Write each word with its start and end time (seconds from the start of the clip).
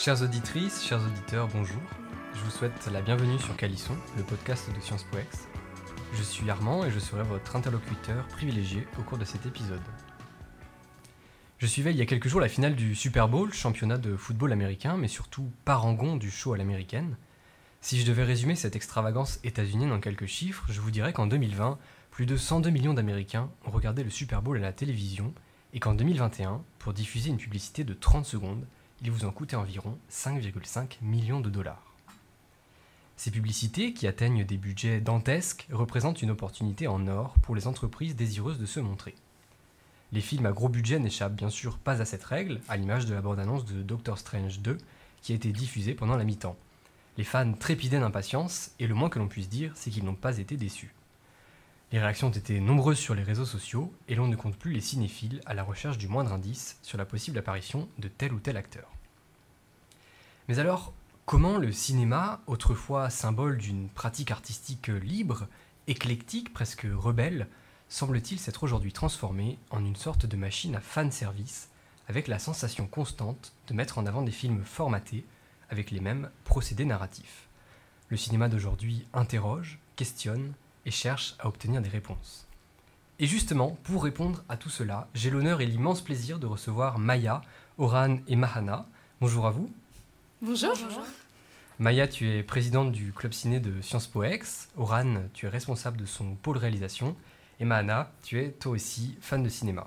Chères 0.00 0.22
auditrices, 0.22 0.82
chers 0.82 1.04
auditeurs, 1.04 1.46
bonjour. 1.48 1.82
Je 2.32 2.40
vous 2.40 2.50
souhaite 2.50 2.88
la 2.90 3.02
bienvenue 3.02 3.38
sur 3.38 3.54
Calisson, 3.54 3.94
le 4.16 4.22
podcast 4.22 4.74
de 4.74 4.80
Sciences 4.80 5.04
Po 5.04 5.18
Ex. 5.18 5.46
Je 6.14 6.22
suis 6.22 6.48
Armand 6.48 6.86
et 6.86 6.90
je 6.90 6.98
serai 6.98 7.22
votre 7.22 7.54
interlocuteur 7.54 8.26
privilégié 8.28 8.88
au 8.98 9.02
cours 9.02 9.18
de 9.18 9.26
cet 9.26 9.44
épisode. 9.44 9.82
Je 11.58 11.66
suivais 11.66 11.90
il 11.90 11.98
y 11.98 12.00
a 12.00 12.06
quelques 12.06 12.28
jours 12.28 12.40
la 12.40 12.48
finale 12.48 12.76
du 12.76 12.94
Super 12.94 13.28
Bowl, 13.28 13.52
championnat 13.52 13.98
de 13.98 14.16
football 14.16 14.52
américain, 14.52 14.96
mais 14.96 15.06
surtout 15.06 15.52
parangon 15.66 16.16
du 16.16 16.30
show 16.30 16.54
à 16.54 16.56
l'américaine. 16.56 17.18
Si 17.82 18.00
je 18.00 18.06
devais 18.06 18.24
résumer 18.24 18.56
cette 18.56 18.76
extravagance 18.76 19.38
états-unienne 19.44 19.92
en 19.92 20.00
quelques 20.00 20.24
chiffres, 20.24 20.64
je 20.70 20.80
vous 20.80 20.90
dirais 20.90 21.12
qu'en 21.12 21.26
2020, 21.26 21.78
plus 22.10 22.24
de 22.24 22.38
102 22.38 22.70
millions 22.70 22.94
d'Américains 22.94 23.50
ont 23.66 23.70
regardé 23.70 24.02
le 24.02 24.08
Super 24.08 24.40
Bowl 24.40 24.56
à 24.56 24.60
la 24.60 24.72
télévision 24.72 25.34
et 25.74 25.78
qu'en 25.78 25.92
2021, 25.92 26.62
pour 26.78 26.94
diffuser 26.94 27.28
une 27.28 27.36
publicité 27.36 27.84
de 27.84 27.92
30 27.92 28.24
secondes, 28.24 28.64
il 29.02 29.10
vous 29.10 29.24
en 29.24 29.30
coûtait 29.30 29.56
environ 29.56 29.98
5,5 30.10 30.98
millions 31.02 31.40
de 31.40 31.50
dollars. 31.50 31.94
Ces 33.16 33.30
publicités, 33.30 33.92
qui 33.92 34.06
atteignent 34.06 34.44
des 34.44 34.56
budgets 34.56 35.00
dantesques, 35.00 35.66
représentent 35.70 36.22
une 36.22 36.30
opportunité 36.30 36.86
en 36.86 37.06
or 37.06 37.34
pour 37.42 37.54
les 37.54 37.66
entreprises 37.66 38.16
désireuses 38.16 38.58
de 38.58 38.66
se 38.66 38.80
montrer. 38.80 39.14
Les 40.12 40.20
films 40.20 40.46
à 40.46 40.52
gros 40.52 40.68
budget 40.68 40.98
n'échappent 40.98 41.36
bien 41.36 41.50
sûr 41.50 41.78
pas 41.78 42.00
à 42.00 42.04
cette 42.04 42.24
règle, 42.24 42.60
à 42.68 42.76
l'image 42.76 43.06
de 43.06 43.14
la 43.14 43.20
bande-annonce 43.20 43.64
de 43.64 43.82
Doctor 43.82 44.18
Strange 44.18 44.60
2, 44.60 44.78
qui 45.22 45.32
a 45.32 45.36
été 45.36 45.52
diffusée 45.52 45.94
pendant 45.94 46.16
la 46.16 46.24
mi-temps. 46.24 46.56
Les 47.16 47.24
fans 47.24 47.52
trépidaient 47.52 48.00
d'impatience, 48.00 48.72
et 48.78 48.86
le 48.86 48.94
moins 48.94 49.10
que 49.10 49.18
l'on 49.18 49.28
puisse 49.28 49.48
dire, 49.48 49.72
c'est 49.74 49.90
qu'ils 49.90 50.04
n'ont 50.04 50.14
pas 50.14 50.38
été 50.38 50.56
déçus. 50.56 50.94
Les 51.92 51.98
réactions 51.98 52.28
ont 52.28 52.30
été 52.30 52.60
nombreuses 52.60 52.98
sur 52.98 53.16
les 53.16 53.24
réseaux 53.24 53.44
sociaux 53.44 53.92
et 54.06 54.14
l'on 54.14 54.28
ne 54.28 54.36
compte 54.36 54.56
plus 54.56 54.72
les 54.72 54.80
cinéphiles 54.80 55.40
à 55.44 55.54
la 55.54 55.64
recherche 55.64 55.98
du 55.98 56.06
moindre 56.06 56.32
indice 56.32 56.78
sur 56.82 56.96
la 56.98 57.04
possible 57.04 57.38
apparition 57.38 57.88
de 57.98 58.06
tel 58.06 58.32
ou 58.32 58.38
tel 58.38 58.56
acteur. 58.56 58.88
Mais 60.46 60.60
alors, 60.60 60.92
comment 61.26 61.58
le 61.58 61.72
cinéma, 61.72 62.42
autrefois 62.46 63.10
symbole 63.10 63.58
d'une 63.58 63.88
pratique 63.88 64.30
artistique 64.30 64.86
libre, 64.86 65.48
éclectique, 65.88 66.52
presque 66.52 66.86
rebelle, 66.94 67.48
semble-t-il 67.88 68.38
s'être 68.38 68.62
aujourd'hui 68.62 68.92
transformé 68.92 69.58
en 69.70 69.84
une 69.84 69.96
sorte 69.96 70.26
de 70.26 70.36
machine 70.36 70.76
à 70.76 70.80
fan 70.80 71.10
service, 71.10 71.70
avec 72.06 72.28
la 72.28 72.38
sensation 72.38 72.86
constante 72.86 73.52
de 73.66 73.74
mettre 73.74 73.98
en 73.98 74.06
avant 74.06 74.22
des 74.22 74.30
films 74.30 74.64
formatés 74.64 75.24
avec 75.70 75.90
les 75.90 76.00
mêmes 76.00 76.30
procédés 76.44 76.84
narratifs? 76.84 77.48
Le 78.08 78.16
cinéma 78.16 78.48
d'aujourd'hui 78.48 79.08
interroge, 79.12 79.80
questionne, 79.96 80.52
et 80.86 80.90
cherche 80.90 81.34
à 81.38 81.48
obtenir 81.48 81.80
des 81.82 81.88
réponses. 81.88 82.46
Et 83.18 83.26
justement, 83.26 83.76
pour 83.82 84.04
répondre 84.04 84.42
à 84.48 84.56
tout 84.56 84.70
cela, 84.70 85.08
j'ai 85.14 85.30
l'honneur 85.30 85.60
et 85.60 85.66
l'immense 85.66 86.00
plaisir 86.00 86.38
de 86.38 86.46
recevoir 86.46 86.98
Maya, 86.98 87.42
Oran 87.76 88.16
et 88.28 88.36
Mahana. 88.36 88.86
Bonjour 89.20 89.46
à 89.46 89.50
vous. 89.50 89.70
Bonjour. 90.40 90.72
Maya, 91.78 92.08
tu 92.08 92.28
es 92.28 92.42
présidente 92.42 92.92
du 92.92 93.12
club 93.12 93.32
ciné 93.32 93.60
de 93.60 93.80
Sciences 93.82 94.06
Po 94.06 94.22
Ex. 94.22 94.68
Oran, 94.76 95.16
tu 95.34 95.46
es 95.46 95.48
responsable 95.48 95.98
de 95.98 96.06
son 96.06 96.34
pôle 96.34 96.56
réalisation. 96.56 97.14
Et 97.58 97.64
Mahana, 97.66 98.10
tu 98.22 98.40
es 98.40 98.52
toi 98.52 98.72
aussi 98.72 99.18
fan 99.20 99.42
de 99.42 99.50
cinéma. 99.50 99.86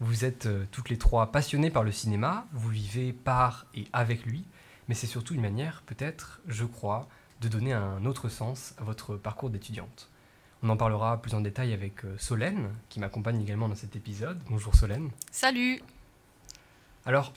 Vous 0.00 0.24
êtes 0.24 0.46
euh, 0.46 0.64
toutes 0.72 0.90
les 0.90 0.98
trois 0.98 1.32
passionnées 1.32 1.70
par 1.70 1.82
le 1.82 1.92
cinéma, 1.92 2.46
vous 2.52 2.68
vivez 2.68 3.12
par 3.12 3.66
et 3.74 3.86
avec 3.94 4.26
lui, 4.26 4.44
mais 4.88 4.94
c'est 4.94 5.06
surtout 5.06 5.34
une 5.34 5.40
manière, 5.40 5.82
peut-être, 5.86 6.40
je 6.46 6.64
crois, 6.64 7.08
de 7.40 7.48
donner 7.48 7.72
un 7.72 8.04
autre 8.04 8.28
sens 8.28 8.74
à 8.78 8.84
votre 8.84 9.16
parcours 9.16 9.50
d'étudiante. 9.50 10.08
On 10.62 10.68
en 10.70 10.76
parlera 10.76 11.20
plus 11.20 11.34
en 11.34 11.40
détail 11.40 11.72
avec 11.72 12.04
euh, 12.04 12.16
Solène, 12.18 12.70
qui 12.88 12.98
m'accompagne 12.98 13.40
également 13.40 13.68
dans 13.68 13.74
cet 13.74 13.94
épisode. 13.94 14.40
Bonjour 14.48 14.74
Solène. 14.74 15.10
Salut 15.30 15.80
Alors, 17.04 17.32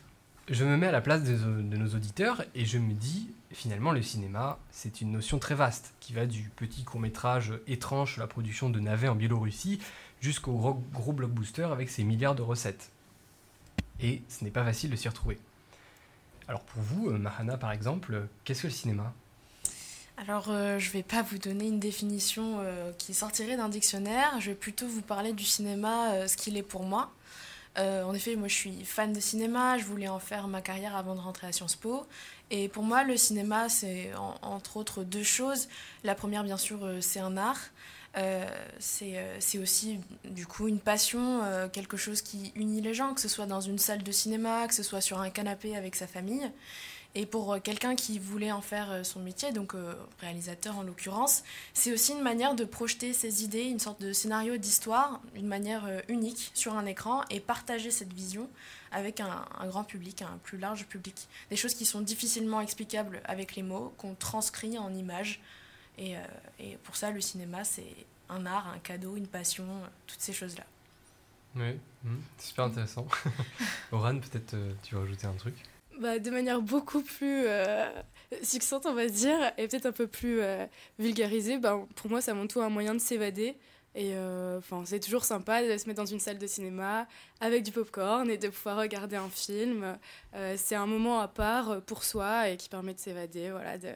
je 0.49 0.63
me 0.63 0.77
mets 0.77 0.87
à 0.87 0.91
la 0.91 1.01
place 1.01 1.23
de, 1.23 1.35
de 1.35 1.77
nos 1.77 1.95
auditeurs 1.95 2.43
et 2.55 2.65
je 2.65 2.77
me 2.77 2.93
dis, 2.93 3.29
finalement, 3.51 3.91
le 3.91 4.01
cinéma, 4.01 4.57
c'est 4.71 5.01
une 5.01 5.11
notion 5.11 5.37
très 5.37 5.53
vaste, 5.53 5.93
qui 5.99 6.13
va 6.13 6.25
du 6.25 6.49
petit 6.55 6.83
court-métrage 6.83 7.53
étrange 7.67 8.13
sur 8.13 8.21
la 8.21 8.27
production 8.27 8.69
de 8.69 8.79
navets 8.79 9.09
en 9.09 9.15
Biélorussie 9.15 9.79
jusqu'au 10.21 10.53
gros, 10.53 10.81
gros 10.93 11.13
blockbuster 11.13 11.63
avec 11.63 11.89
ses 11.89 12.03
milliards 12.03 12.35
de 12.35 12.41
recettes. 12.41 12.91
Et 13.99 14.23
ce 14.29 14.45
n'est 14.45 14.51
pas 14.51 14.63
facile 14.63 14.89
de 14.89 14.95
s'y 14.95 15.09
retrouver. 15.09 15.37
Alors 16.47 16.61
pour 16.61 16.81
vous, 16.81 17.09
euh, 17.09 17.17
Mahana 17.17 17.57
par 17.57 17.71
exemple, 17.71 18.27
qu'est-ce 18.43 18.63
que 18.63 18.67
le 18.67 18.73
cinéma? 18.73 19.13
Alors, 20.21 20.47
euh, 20.49 20.79
je 20.79 20.91
vais 20.91 21.03
pas 21.03 21.21
vous 21.21 21.37
donner 21.37 21.67
une 21.67 21.79
définition 21.79 22.57
euh, 22.59 22.91
qui 22.97 23.13
sortirait 23.13 23.55
d'un 23.55 23.69
dictionnaire. 23.69 24.39
Je 24.41 24.51
vais 24.51 24.55
plutôt 24.55 24.85
vous 24.87 25.01
parler 25.01 25.31
du 25.31 25.45
cinéma, 25.45 26.11
euh, 26.11 26.27
ce 26.27 26.35
qu'il 26.35 26.57
est 26.57 26.63
pour 26.63 26.83
moi. 26.83 27.11
En 27.77 28.13
effet, 28.13 28.35
moi, 28.35 28.49
je 28.49 28.55
suis 28.55 28.83
fan 28.83 29.13
de 29.13 29.21
cinéma. 29.21 29.77
Je 29.77 29.85
voulais 29.85 30.09
en 30.09 30.19
faire 30.19 30.49
ma 30.49 30.61
carrière 30.61 30.97
avant 30.97 31.15
de 31.15 31.21
rentrer 31.21 31.47
à 31.47 31.53
Sciences 31.53 31.77
Po. 31.77 32.05
Et 32.51 32.67
pour 32.67 32.83
moi, 32.83 33.05
le 33.05 33.15
cinéma, 33.15 33.69
c'est 33.69 34.13
en- 34.15 34.35
entre 34.41 34.75
autres 34.75 35.05
deux 35.05 35.23
choses. 35.23 35.69
La 36.03 36.13
première, 36.13 36.43
bien 36.43 36.57
sûr, 36.57 36.79
c'est 36.99 37.21
un 37.21 37.37
art. 37.37 37.61
C'est 38.79 39.57
aussi 39.59 40.01
du 40.25 40.45
coup 40.45 40.67
une 40.67 40.79
passion, 40.81 41.41
quelque 41.71 41.95
chose 41.95 42.21
qui 42.21 42.51
unit 42.55 42.81
les 42.81 42.93
gens, 42.93 43.13
que 43.13 43.21
ce 43.21 43.29
soit 43.29 43.45
dans 43.45 43.61
une 43.61 43.79
salle 43.79 44.03
de 44.03 44.11
cinéma, 44.11 44.67
que 44.67 44.73
ce 44.73 44.83
soit 44.83 44.99
sur 44.99 45.21
un 45.21 45.29
canapé 45.29 45.77
avec 45.77 45.95
sa 45.95 46.05
famille. 46.07 46.51
Et 47.15 47.25
pour 47.25 47.53
euh, 47.53 47.59
quelqu'un 47.59 47.95
qui 47.95 48.19
voulait 48.19 48.51
en 48.51 48.61
faire 48.61 48.91
euh, 48.91 49.03
son 49.03 49.19
métier, 49.19 49.51
donc 49.51 49.73
euh, 49.73 49.95
réalisateur 50.19 50.77
en 50.77 50.83
l'occurrence, 50.83 51.43
c'est 51.73 51.91
aussi 51.91 52.13
une 52.13 52.21
manière 52.21 52.55
de 52.55 52.65
projeter 52.65 53.13
ses 53.13 53.43
idées, 53.43 53.63
une 53.63 53.79
sorte 53.79 54.01
de 54.01 54.13
scénario 54.13 54.57
d'histoire, 54.57 55.19
une 55.35 55.47
manière 55.47 55.87
unique 56.07 56.51
sur 56.53 56.75
un 56.75 56.85
écran 56.85 57.23
et 57.29 57.39
partager 57.39 57.91
cette 57.91 58.13
vision 58.13 58.47
avec 58.91 59.19
un, 59.19 59.45
un 59.59 59.67
grand 59.67 59.83
public, 59.83 60.21
un 60.21 60.37
plus 60.43 60.57
large 60.57 60.85
public. 60.85 61.27
Des 61.49 61.55
choses 61.55 61.73
qui 61.73 61.85
sont 61.85 62.01
difficilement 62.01 62.61
explicables 62.61 63.21
avec 63.25 63.55
les 63.55 63.63
mots, 63.63 63.93
qu'on 63.97 64.15
transcrit 64.15 64.77
en 64.77 64.93
images. 64.93 65.41
Et, 65.97 66.15
et 66.59 66.77
pour 66.83 66.95
ça, 66.95 67.11
le 67.11 67.21
cinéma, 67.21 67.63
c'est 67.63 67.95
un 68.29 68.45
art, 68.45 68.67
un 68.67 68.79
cadeau, 68.79 69.15
une 69.17 69.27
passion, 69.27 69.65
toutes 70.07 70.21
ces 70.21 70.33
choses-là. 70.33 70.63
Oui, 71.55 71.79
hmm, 72.03 72.17
super 72.37 72.65
intéressant. 72.65 73.07
Oran, 73.91 74.19
peut-être 74.19 74.53
euh, 74.53 74.73
tu 74.83 74.95
veux 74.95 75.01
rajouter 75.01 75.25
un 75.25 75.33
truc? 75.33 75.55
Bah, 75.99 76.19
de 76.19 76.29
manière 76.29 76.61
beaucoup 76.61 77.01
plus 77.01 77.43
euh, 77.45 77.89
succincte, 78.41 78.85
on 78.85 78.93
va 78.93 79.07
dire, 79.07 79.37
et 79.57 79.67
peut-être 79.67 79.85
un 79.85 79.91
peu 79.91 80.07
plus 80.07 80.41
euh, 80.41 80.65
vulgarisée, 80.97 81.57
bah, 81.57 81.79
pour 81.95 82.09
moi, 82.09 82.21
c'est 82.21 82.31
avant 82.31 82.47
tout 82.47 82.61
un 82.61 82.69
moyen 82.69 82.93
de 82.93 82.99
s'évader. 82.99 83.55
Et 83.95 84.13
euh, 84.13 84.61
c'est 84.85 84.99
toujours 84.99 85.25
sympa 85.25 85.63
de 85.63 85.77
se 85.77 85.87
mettre 85.87 85.99
dans 85.99 86.05
une 86.05 86.19
salle 86.19 86.37
de 86.37 86.47
cinéma 86.47 87.07
avec 87.41 87.63
du 87.63 87.71
popcorn 87.71 88.29
et 88.29 88.37
de 88.37 88.47
pouvoir 88.49 88.77
regarder 88.77 89.15
un 89.15 89.29
film. 89.29 89.97
Euh, 90.35 90.55
c'est 90.57 90.75
un 90.75 90.85
moment 90.85 91.19
à 91.19 91.27
part 91.27 91.81
pour 91.81 92.03
soi 92.03 92.49
et 92.49 92.57
qui 92.57 92.69
permet 92.69 92.93
de 92.93 92.99
s'évader, 92.99 93.49
voilà, 93.49 93.77
de, 93.77 93.93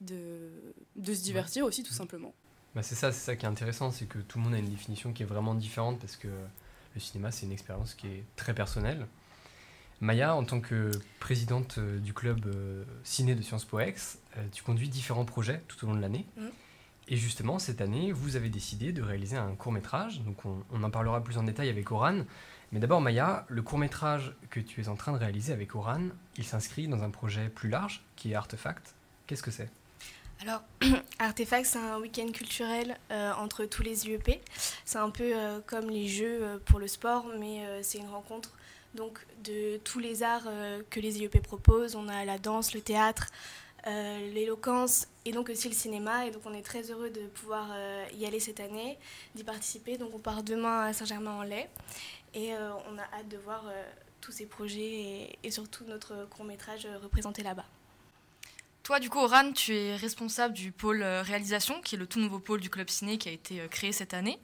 de, 0.00 0.50
de 0.96 1.14
se 1.14 1.22
divertir 1.22 1.66
aussi, 1.66 1.82
tout 1.82 1.92
simplement. 1.92 2.34
Bah, 2.74 2.82
c'est 2.82 2.94
ça, 2.94 3.12
c'est 3.12 3.24
ça 3.24 3.36
qui 3.36 3.44
est 3.44 3.48
intéressant, 3.48 3.90
c'est 3.90 4.06
que 4.06 4.18
tout 4.18 4.38
le 4.38 4.44
monde 4.44 4.54
a 4.54 4.58
une 4.58 4.70
définition 4.70 5.12
qui 5.12 5.22
est 5.22 5.26
vraiment 5.26 5.54
différente 5.54 5.98
parce 6.00 6.16
que 6.16 6.28
le 6.94 7.00
cinéma, 7.00 7.30
c'est 7.30 7.44
une 7.44 7.52
expérience 7.52 7.94
qui 7.94 8.06
est 8.06 8.24
très 8.36 8.54
personnelle. 8.54 9.06
Maya, 10.00 10.34
en 10.34 10.44
tant 10.44 10.60
que 10.60 10.90
présidente 11.20 11.76
euh, 11.78 11.98
du 11.98 12.12
club 12.12 12.46
euh, 12.46 12.84
ciné 13.02 13.34
de 13.34 13.42
Sciences 13.42 13.64
Po 13.64 13.80
Ex, 13.80 14.18
euh, 14.36 14.42
tu 14.52 14.62
conduis 14.62 14.88
différents 14.88 15.24
projets 15.24 15.62
tout 15.68 15.84
au 15.84 15.88
long 15.88 15.94
de 15.94 16.00
l'année. 16.00 16.26
Mhm. 16.36 16.50
Et 17.08 17.16
justement, 17.16 17.58
cette 17.58 17.80
année, 17.80 18.12
vous 18.12 18.36
avez 18.36 18.48
décidé 18.48 18.92
de 18.92 19.00
réaliser 19.00 19.36
un 19.36 19.54
court 19.54 19.72
métrage. 19.72 20.20
Donc, 20.22 20.44
on, 20.44 20.62
on 20.72 20.82
en 20.82 20.90
parlera 20.90 21.22
plus 21.22 21.38
en 21.38 21.44
détail 21.44 21.68
avec 21.68 21.90
Oran. 21.92 22.24
Mais 22.72 22.80
d'abord, 22.80 23.00
Maya, 23.00 23.46
le 23.48 23.62
court 23.62 23.78
métrage 23.78 24.34
que 24.50 24.58
tu 24.58 24.80
es 24.80 24.88
en 24.88 24.96
train 24.96 25.12
de 25.12 25.18
réaliser 25.18 25.52
avec 25.52 25.74
Oran, 25.74 26.08
il 26.36 26.44
s'inscrit 26.44 26.88
dans 26.88 27.02
un 27.02 27.10
projet 27.10 27.48
plus 27.48 27.68
large 27.68 28.02
qui 28.16 28.32
est 28.32 28.34
Artefact. 28.34 28.94
Qu'est-ce 29.26 29.42
que 29.42 29.52
c'est? 29.52 29.70
Alors, 30.42 30.62
Artefact, 31.18 31.66
c'est 31.66 31.78
un 31.78 31.98
week-end 31.98 32.30
culturel 32.32 32.98
euh, 33.10 33.32
entre 33.34 33.64
tous 33.64 33.82
les 33.82 34.06
IEP. 34.06 34.40
C'est 34.84 34.98
un 34.98 35.10
peu 35.10 35.32
euh, 35.34 35.60
comme 35.64 35.88
les 35.88 36.08
jeux 36.08 36.60
pour 36.66 36.78
le 36.78 36.88
sport, 36.88 37.26
mais 37.38 37.64
euh, 37.64 37.80
c'est 37.82 37.98
une 37.98 38.08
rencontre 38.08 38.50
donc, 38.96 39.24
de 39.44 39.76
tous 39.78 40.00
les 40.00 40.22
arts 40.22 40.46
euh, 40.46 40.82
que 40.90 40.98
les 40.98 41.18
IEP 41.20 41.40
proposent. 41.42 41.94
On 41.94 42.08
a 42.08 42.24
la 42.24 42.38
danse, 42.38 42.74
le 42.74 42.80
théâtre, 42.80 43.28
euh, 43.86 44.32
l'éloquence 44.32 45.06
et 45.24 45.30
donc 45.30 45.48
aussi 45.50 45.68
le 45.68 45.74
cinéma. 45.74 46.26
Et 46.26 46.30
donc, 46.32 46.42
on 46.44 46.54
est 46.54 46.62
très 46.62 46.90
heureux 46.90 47.10
de 47.10 47.20
pouvoir 47.20 47.68
euh, 47.72 48.04
y 48.14 48.26
aller 48.26 48.40
cette 48.40 48.58
année, 48.58 48.98
d'y 49.34 49.44
participer. 49.44 49.98
Donc, 49.98 50.10
on 50.14 50.18
part 50.18 50.42
demain 50.42 50.86
à 50.86 50.92
Saint-Germain-en-Laye 50.92 51.68
et 52.34 52.52
on 52.52 52.98
a 52.98 53.18
hâte 53.18 53.28
de 53.28 53.38
voir 53.38 53.64
tous 54.20 54.32
ces 54.32 54.44
projets 54.44 54.80
et, 54.80 55.38
et 55.42 55.50
surtout 55.50 55.84
notre 55.84 56.28
court-métrage 56.28 56.84
euh, 56.84 56.98
représenté 56.98 57.42
là-bas. 57.42 57.64
Toi, 58.82 59.00
du 59.00 59.08
coup, 59.08 59.20
Oran, 59.20 59.52
tu 59.52 59.74
es 59.74 59.96
responsable 59.96 60.52
du 60.52 60.70
pôle 60.70 61.02
réalisation, 61.02 61.80
qui 61.80 61.94
est 61.94 61.98
le 61.98 62.06
tout 62.06 62.20
nouveau 62.20 62.38
pôle 62.38 62.60
du 62.60 62.70
Club 62.70 62.88
Ciné 62.88 63.18
qui 63.18 63.28
a 63.28 63.32
été 63.32 63.66
créé 63.68 63.92
cette 63.92 64.14
année. 64.14 64.38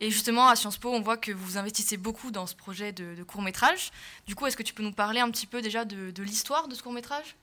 Et 0.00 0.10
justement, 0.10 0.48
à 0.48 0.56
Sciences 0.56 0.78
Po, 0.78 0.90
on 0.90 1.02
voit 1.02 1.18
que 1.18 1.30
vous 1.30 1.58
investissez 1.58 1.98
beaucoup 1.98 2.30
dans 2.30 2.46
ce 2.46 2.54
projet 2.54 2.92
de, 2.92 3.14
de 3.14 3.22
court-métrage. 3.22 3.90
Du 4.26 4.34
coup, 4.34 4.46
est-ce 4.46 4.56
que 4.56 4.62
tu 4.62 4.72
peux 4.72 4.82
nous 4.82 4.92
parler 4.92 5.20
un 5.20 5.30
petit 5.30 5.46
peu 5.46 5.60
déjà 5.60 5.84
de, 5.84 6.10
de 6.10 6.22
l'histoire 6.22 6.68
de 6.68 6.74
ce 6.74 6.82
court-métrage? 6.82 7.36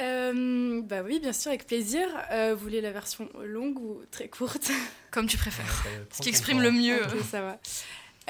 Euh, 0.00 0.82
bah 0.82 1.02
oui, 1.04 1.20
bien 1.20 1.32
sûr, 1.32 1.50
avec 1.50 1.68
plaisir. 1.68 2.08
Euh, 2.32 2.56
vous 2.56 2.62
voulez 2.62 2.80
la 2.80 2.90
version 2.90 3.28
longue 3.44 3.78
ou 3.78 4.02
très 4.10 4.28
courte? 4.28 4.72
Comme 5.12 5.28
tu 5.28 5.36
préfères. 5.36 5.84
Ce 6.10 6.20
qui 6.20 6.30
exprime 6.30 6.60
le 6.60 6.72
mieux. 6.72 7.00
Ça 7.30 7.40
va. 7.40 7.60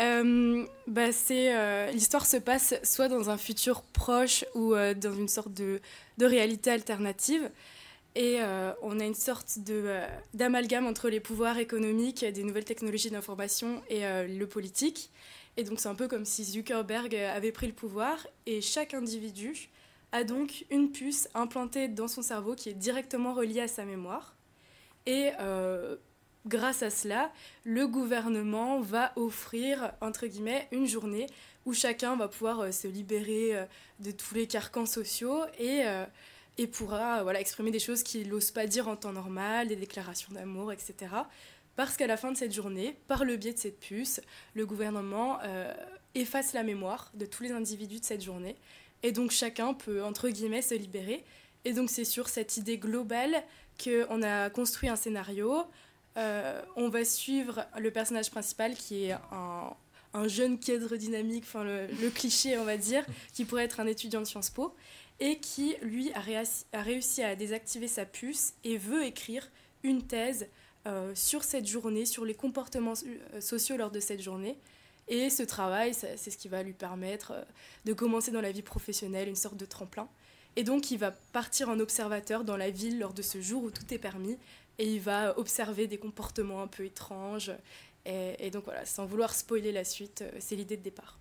Euh, 0.00 0.66
bah, 0.86 1.12
c'est 1.12 1.56
euh, 1.56 1.90
l'histoire 1.92 2.26
se 2.26 2.36
passe 2.36 2.74
soit 2.82 3.08
dans 3.08 3.30
un 3.30 3.38
futur 3.38 3.82
proche 3.82 4.44
ou 4.54 4.74
euh, 4.74 4.92
dans 4.92 5.14
une 5.14 5.28
sorte 5.28 5.54
de, 5.54 5.80
de 6.18 6.26
réalité 6.26 6.70
alternative. 6.70 7.48
Et 8.16 8.38
on 8.80 9.00
a 9.00 9.04
une 9.04 9.14
sorte 9.14 9.58
de, 9.58 10.00
d'amalgame 10.34 10.86
entre 10.86 11.08
les 11.08 11.18
pouvoirs 11.18 11.58
économiques, 11.58 12.24
des 12.24 12.44
nouvelles 12.44 12.64
technologies 12.64 13.10
d'information 13.10 13.82
et 13.88 14.02
le 14.28 14.44
politique. 14.46 15.10
Et 15.56 15.64
donc 15.64 15.80
c'est 15.80 15.88
un 15.88 15.96
peu 15.96 16.06
comme 16.06 16.24
si 16.24 16.44
Zuckerberg 16.44 17.12
avait 17.16 17.50
pris 17.50 17.66
le 17.66 17.72
pouvoir 17.72 18.24
et 18.46 18.60
chaque 18.60 18.94
individu 18.94 19.68
a 20.12 20.22
donc 20.22 20.64
une 20.70 20.92
puce 20.92 21.28
implantée 21.34 21.88
dans 21.88 22.06
son 22.06 22.22
cerveau 22.22 22.54
qui 22.54 22.68
est 22.68 22.74
directement 22.74 23.34
reliée 23.34 23.62
à 23.62 23.68
sa 23.68 23.84
mémoire. 23.84 24.36
Et 25.06 25.32
grâce 26.46 26.82
à 26.82 26.90
cela, 26.90 27.32
le 27.64 27.86
gouvernement 27.86 28.80
va 28.80 29.12
offrir, 29.16 29.92
entre 30.00 30.26
guillemets, 30.26 30.68
une 30.72 30.86
journée 30.86 31.26
où 31.64 31.72
chacun 31.72 32.16
va 32.16 32.28
pouvoir 32.28 32.60
euh, 32.60 32.72
se 32.72 32.86
libérer 32.86 33.56
euh, 33.56 33.64
de 34.00 34.10
tous 34.10 34.34
les 34.34 34.46
carcans 34.46 34.84
sociaux 34.84 35.40
et, 35.58 35.86
euh, 35.86 36.04
et 36.58 36.66
pourra 36.66 37.22
voilà, 37.22 37.40
exprimer 37.40 37.70
des 37.70 37.78
choses 37.78 38.02
qu'il 38.02 38.28
n'ose 38.28 38.50
pas 38.50 38.66
dire 38.66 38.88
en 38.88 38.96
temps 38.96 39.12
normal, 39.12 39.68
des 39.68 39.76
déclarations 39.76 40.32
d'amour, 40.32 40.72
etc. 40.72 40.94
Parce 41.76 41.96
qu'à 41.96 42.06
la 42.06 42.16
fin 42.16 42.30
de 42.30 42.36
cette 42.36 42.52
journée, 42.52 42.96
par 43.08 43.24
le 43.24 43.36
biais 43.36 43.52
de 43.52 43.58
cette 43.58 43.80
puce, 43.80 44.20
le 44.54 44.64
gouvernement 44.64 45.40
efface 46.14 46.52
la 46.52 46.62
mémoire 46.62 47.10
de 47.14 47.26
tous 47.26 47.42
les 47.42 47.50
individus 47.50 47.98
de 47.98 48.04
cette 48.04 48.22
journée. 48.22 48.54
Et 49.02 49.10
donc 49.10 49.32
chacun 49.32 49.74
peut, 49.74 50.04
entre 50.04 50.28
guillemets, 50.28 50.62
se 50.62 50.74
libérer. 50.74 51.24
Et 51.64 51.72
donc 51.72 51.90
c'est 51.90 52.04
sur 52.04 52.28
cette 52.28 52.56
idée 52.56 52.78
globale 52.78 53.42
qu'on 53.82 54.22
a 54.22 54.48
construit 54.50 54.88
un 54.88 54.94
scénario 54.94 55.66
euh, 56.16 56.62
on 56.76 56.88
va 56.88 57.04
suivre 57.04 57.66
le 57.78 57.90
personnage 57.90 58.30
principal 58.30 58.74
qui 58.74 59.06
est 59.06 59.16
un, 59.32 59.76
jeune 60.26 60.60
cadre 60.60 60.96
dynamique, 60.96 61.42
enfin 61.44 61.64
le, 61.64 62.08
cliché 62.10 62.56
on 62.56 62.64
va 62.64 62.76
dire, 62.76 63.04
qui 63.32 63.44
pourrait 63.44 63.64
être 63.64 63.80
un 63.80 63.86
étudiant 63.86 64.20
de 64.20 64.26
Sciences 64.26 64.50
Po, 64.50 64.74
et 65.20 65.38
qui 65.38 65.76
lui 65.82 66.12
a, 66.12 66.22
réussi 66.80 67.22
à 67.22 67.36
désactiver 67.36 67.88
sa 67.88 68.04
puce 68.04 68.54
et 68.64 68.78
veut 68.78 69.04
écrire 69.04 69.48
une 69.82 70.02
thèse 70.02 70.48
euh, 70.86 71.14
sur 71.14 71.44
cette 71.44 71.66
journée, 71.66 72.04
sur 72.04 72.24
les 72.24 72.34
comportements 72.34 72.94
euh, 73.06 73.40
sociaux 73.40 73.76
lors 73.76 73.90
de 73.90 74.00
cette 74.00 74.20
journée. 74.20 74.56
Et 75.08 75.28
ce 75.30 75.42
travail, 75.42 75.92
c'est 75.94 76.16
ce 76.16 76.36
qui 76.38 76.48
va 76.48 76.62
lui 76.62 76.72
permettre 76.72 77.34
de 77.84 77.92
commencer 77.92 78.30
dans 78.30 78.40
la 78.40 78.52
vie 78.52 78.62
professionnelle, 78.62 79.28
une 79.28 79.36
sorte 79.36 79.56
de 79.58 79.66
tremplin. 79.66 80.08
Et 80.56 80.64
donc, 80.64 80.90
il 80.90 80.98
va 80.98 81.10
partir 81.10 81.68
en 81.68 81.78
observateur 81.78 82.44
dans 82.44 82.56
la 82.56 82.70
ville 82.70 82.98
lors 82.98 83.12
de 83.12 83.22
ce 83.22 83.40
jour 83.40 83.64
où 83.64 83.70
tout 83.70 83.92
est 83.92 83.98
permis 83.98 84.38
et 84.78 84.86
il 84.86 85.00
va 85.00 85.38
observer 85.38 85.86
des 85.86 85.98
comportements 85.98 86.62
un 86.62 86.66
peu 86.66 86.84
étranges. 86.84 87.52
Et, 88.06 88.50
donc 88.50 88.64
voilà, 88.64 88.84
sans 88.84 89.06
vouloir 89.06 89.34
spoiler 89.34 89.72
la 89.72 89.84
suite, 89.84 90.22
euh, 90.22 90.30
c'est 90.38 90.56
l'idée 90.56 90.76
de 90.76 90.82
départ. 90.82 91.18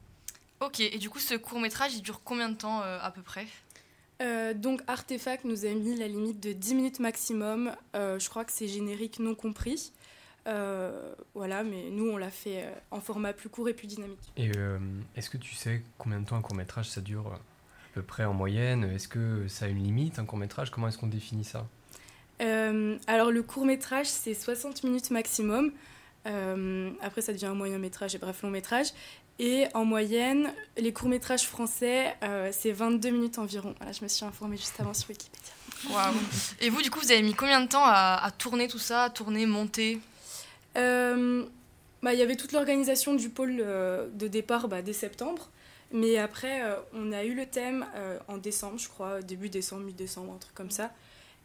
Ok, 0.60 0.82
et 0.82 0.98
du 0.98 1.10
coup, 1.10 1.20
ce 1.20 1.36
court 1.36 1.60
métrage, 1.60 1.94
il 1.94 2.02
dure 2.02 2.22
combien 2.26 2.50
de 2.50 2.58
temps 2.58 2.82
euh, 2.82 3.00
à 3.02 3.10
peu 3.10 3.22
près? 3.22 3.48
Euh, 4.22 4.54
donc 4.54 4.82
Artefact 4.88 5.46
nous 5.46 5.66
a 5.66 5.70
mis 5.70 5.96
la 5.96 6.08
limite 6.08 6.40
de 6.42 6.54
10 6.54 6.76
minutes 6.76 7.00
maximum. 7.00 7.72
je 7.94 8.30
crois 8.30 8.46
que 8.46 8.52
c'est 8.52 8.68
générique 8.68 9.20
non 9.20 9.36
compris. 9.36 9.92
voilà, 10.46 11.64
mais 11.64 11.90
nous 11.92 12.10
on 12.10 12.18
l'a 12.18 12.32
fait 12.32 12.66
en 12.92 13.00
format 13.00 13.34
plus 13.34 13.50
court 13.50 13.70
et 13.70 13.74
plus 13.74 13.88
dynamique. 13.88 14.32
Et 14.38 14.52
est-ce 15.16 15.30
que 15.30 15.38
tu 15.38 15.56
sais 15.56 15.84
combien 15.98 16.20
de 16.20 16.26
temps 16.26 16.36
un 16.36 16.42
court 16.42 16.56
métrage 16.56 16.90
ça 16.90 17.02
dure 17.02 17.28
à 17.28 17.40
peu 17.94 18.02
près 18.02 18.26
en 18.26 18.34
moyenne? 18.34 18.84
Est-ce 18.84 19.08
que 19.08 19.48
ça 19.48 19.66
a 19.66 19.68
une 19.68 19.84
limite 19.84 20.20
un 20.20 20.26
court 20.26 20.40
métrage 20.40 20.70
Comment 20.72 20.88
est-ce 20.88 20.98
qu'on 20.98 21.08
définit 21.08 21.44
ça? 21.44 21.68
Euh, 22.42 22.98
alors 23.08 23.32
le 23.32 23.44
court 23.44 23.66
métrage, 23.66 24.08
c'est 24.08 24.34
60 24.34 24.84
minutes 24.84 25.12
maximum. 25.12 25.72
Euh, 26.26 26.92
après, 27.02 27.22
ça 27.22 27.34
devient 27.34 27.48
un 27.48 27.54
moyen 27.54 27.78
métrage 27.78 28.16
et 28.16 28.18
bref, 28.18 28.42
long 28.44 28.50
métrage. 28.50 28.88
Et 29.40 29.66
en 29.74 29.84
moyenne, 29.84 30.54
les 30.78 30.94
courts 30.94 31.10
métrages 31.10 31.48
français, 31.48 32.16
euh, 32.24 32.52
c'est 32.52 32.72
22 32.72 33.10
minutes 33.10 33.40
environ. 33.40 33.74
Voilà, 33.78 33.92
je 33.92 34.04
me 34.04 34.08
suis 34.08 34.26
informée 34.26 34.58
juste 34.58 34.80
avant 34.80 34.94
sur 34.94 35.10
Wikipédia. 35.10 35.54
Wow. 35.90 36.14
Et 36.62 36.70
vous, 36.70 36.82
du 36.82 36.92
coup, 36.92 37.00
vous 37.00 37.12
avez 37.12 37.24
mis 37.24 37.34
combien 37.34 37.60
de 37.62 37.68
temps 37.68 37.84
à, 37.84 38.30
tourner 38.38 38.68
tout 38.68 38.80
ça, 38.80 39.06
à 39.06 39.10
tourner, 39.10 39.46
monter? 39.46 40.00
Bah, 40.76 42.14
Il 42.14 42.20
y 42.20 42.22
avait 42.22 42.36
toute 42.36 42.52
l'organisation 42.52 43.16
du 43.16 43.30
pôle 43.30 43.58
de 43.58 44.28
départ 44.28 44.68
bah, 44.68 44.82
dès 44.82 44.94
septembre. 44.94 45.50
Mais 45.92 46.18
après, 46.18 46.62
on 46.94 47.12
a 47.12 47.24
eu 47.24 47.34
le 47.34 47.46
thème 47.46 47.86
en 48.28 48.38
décembre, 48.38 48.80
je 48.80 48.88
crois, 48.88 49.22
début 49.22 49.50
décembre, 49.50 49.84
mi-décembre, 49.84 50.34
un 50.34 50.38
truc 50.38 50.56
comme 50.56 50.72
ça. 50.72 50.92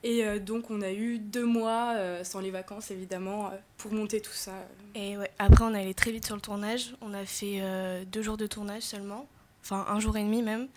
Et 0.04 0.24
euh, 0.24 0.38
donc 0.38 0.70
on 0.70 0.80
a 0.80 0.92
eu 0.92 1.18
deux 1.18 1.44
mois, 1.44 1.94
euh, 1.96 2.22
sans 2.22 2.40
les 2.40 2.50
vacances 2.50 2.90
évidemment, 2.90 3.48
euh, 3.48 3.56
pour 3.78 3.92
monter 3.92 4.20
tout 4.20 4.32
ça. 4.32 4.52
Et 4.94 5.16
ouais, 5.16 5.30
après 5.38 5.64
on 5.64 5.74
est 5.74 5.80
allé 5.80 5.94
très 5.94 6.12
vite 6.12 6.24
sur 6.24 6.36
le 6.36 6.40
tournage. 6.40 6.94
On 7.00 7.14
a 7.14 7.24
fait 7.24 7.60
deux 8.06 8.22
jours 8.22 8.36
de 8.36 8.46
tournage 8.46 8.82
seulement, 8.82 9.26
enfin 9.62 9.86
un 9.88 9.98
jour 9.98 10.16
et 10.16 10.22
demi 10.22 10.42
même. 10.42 10.68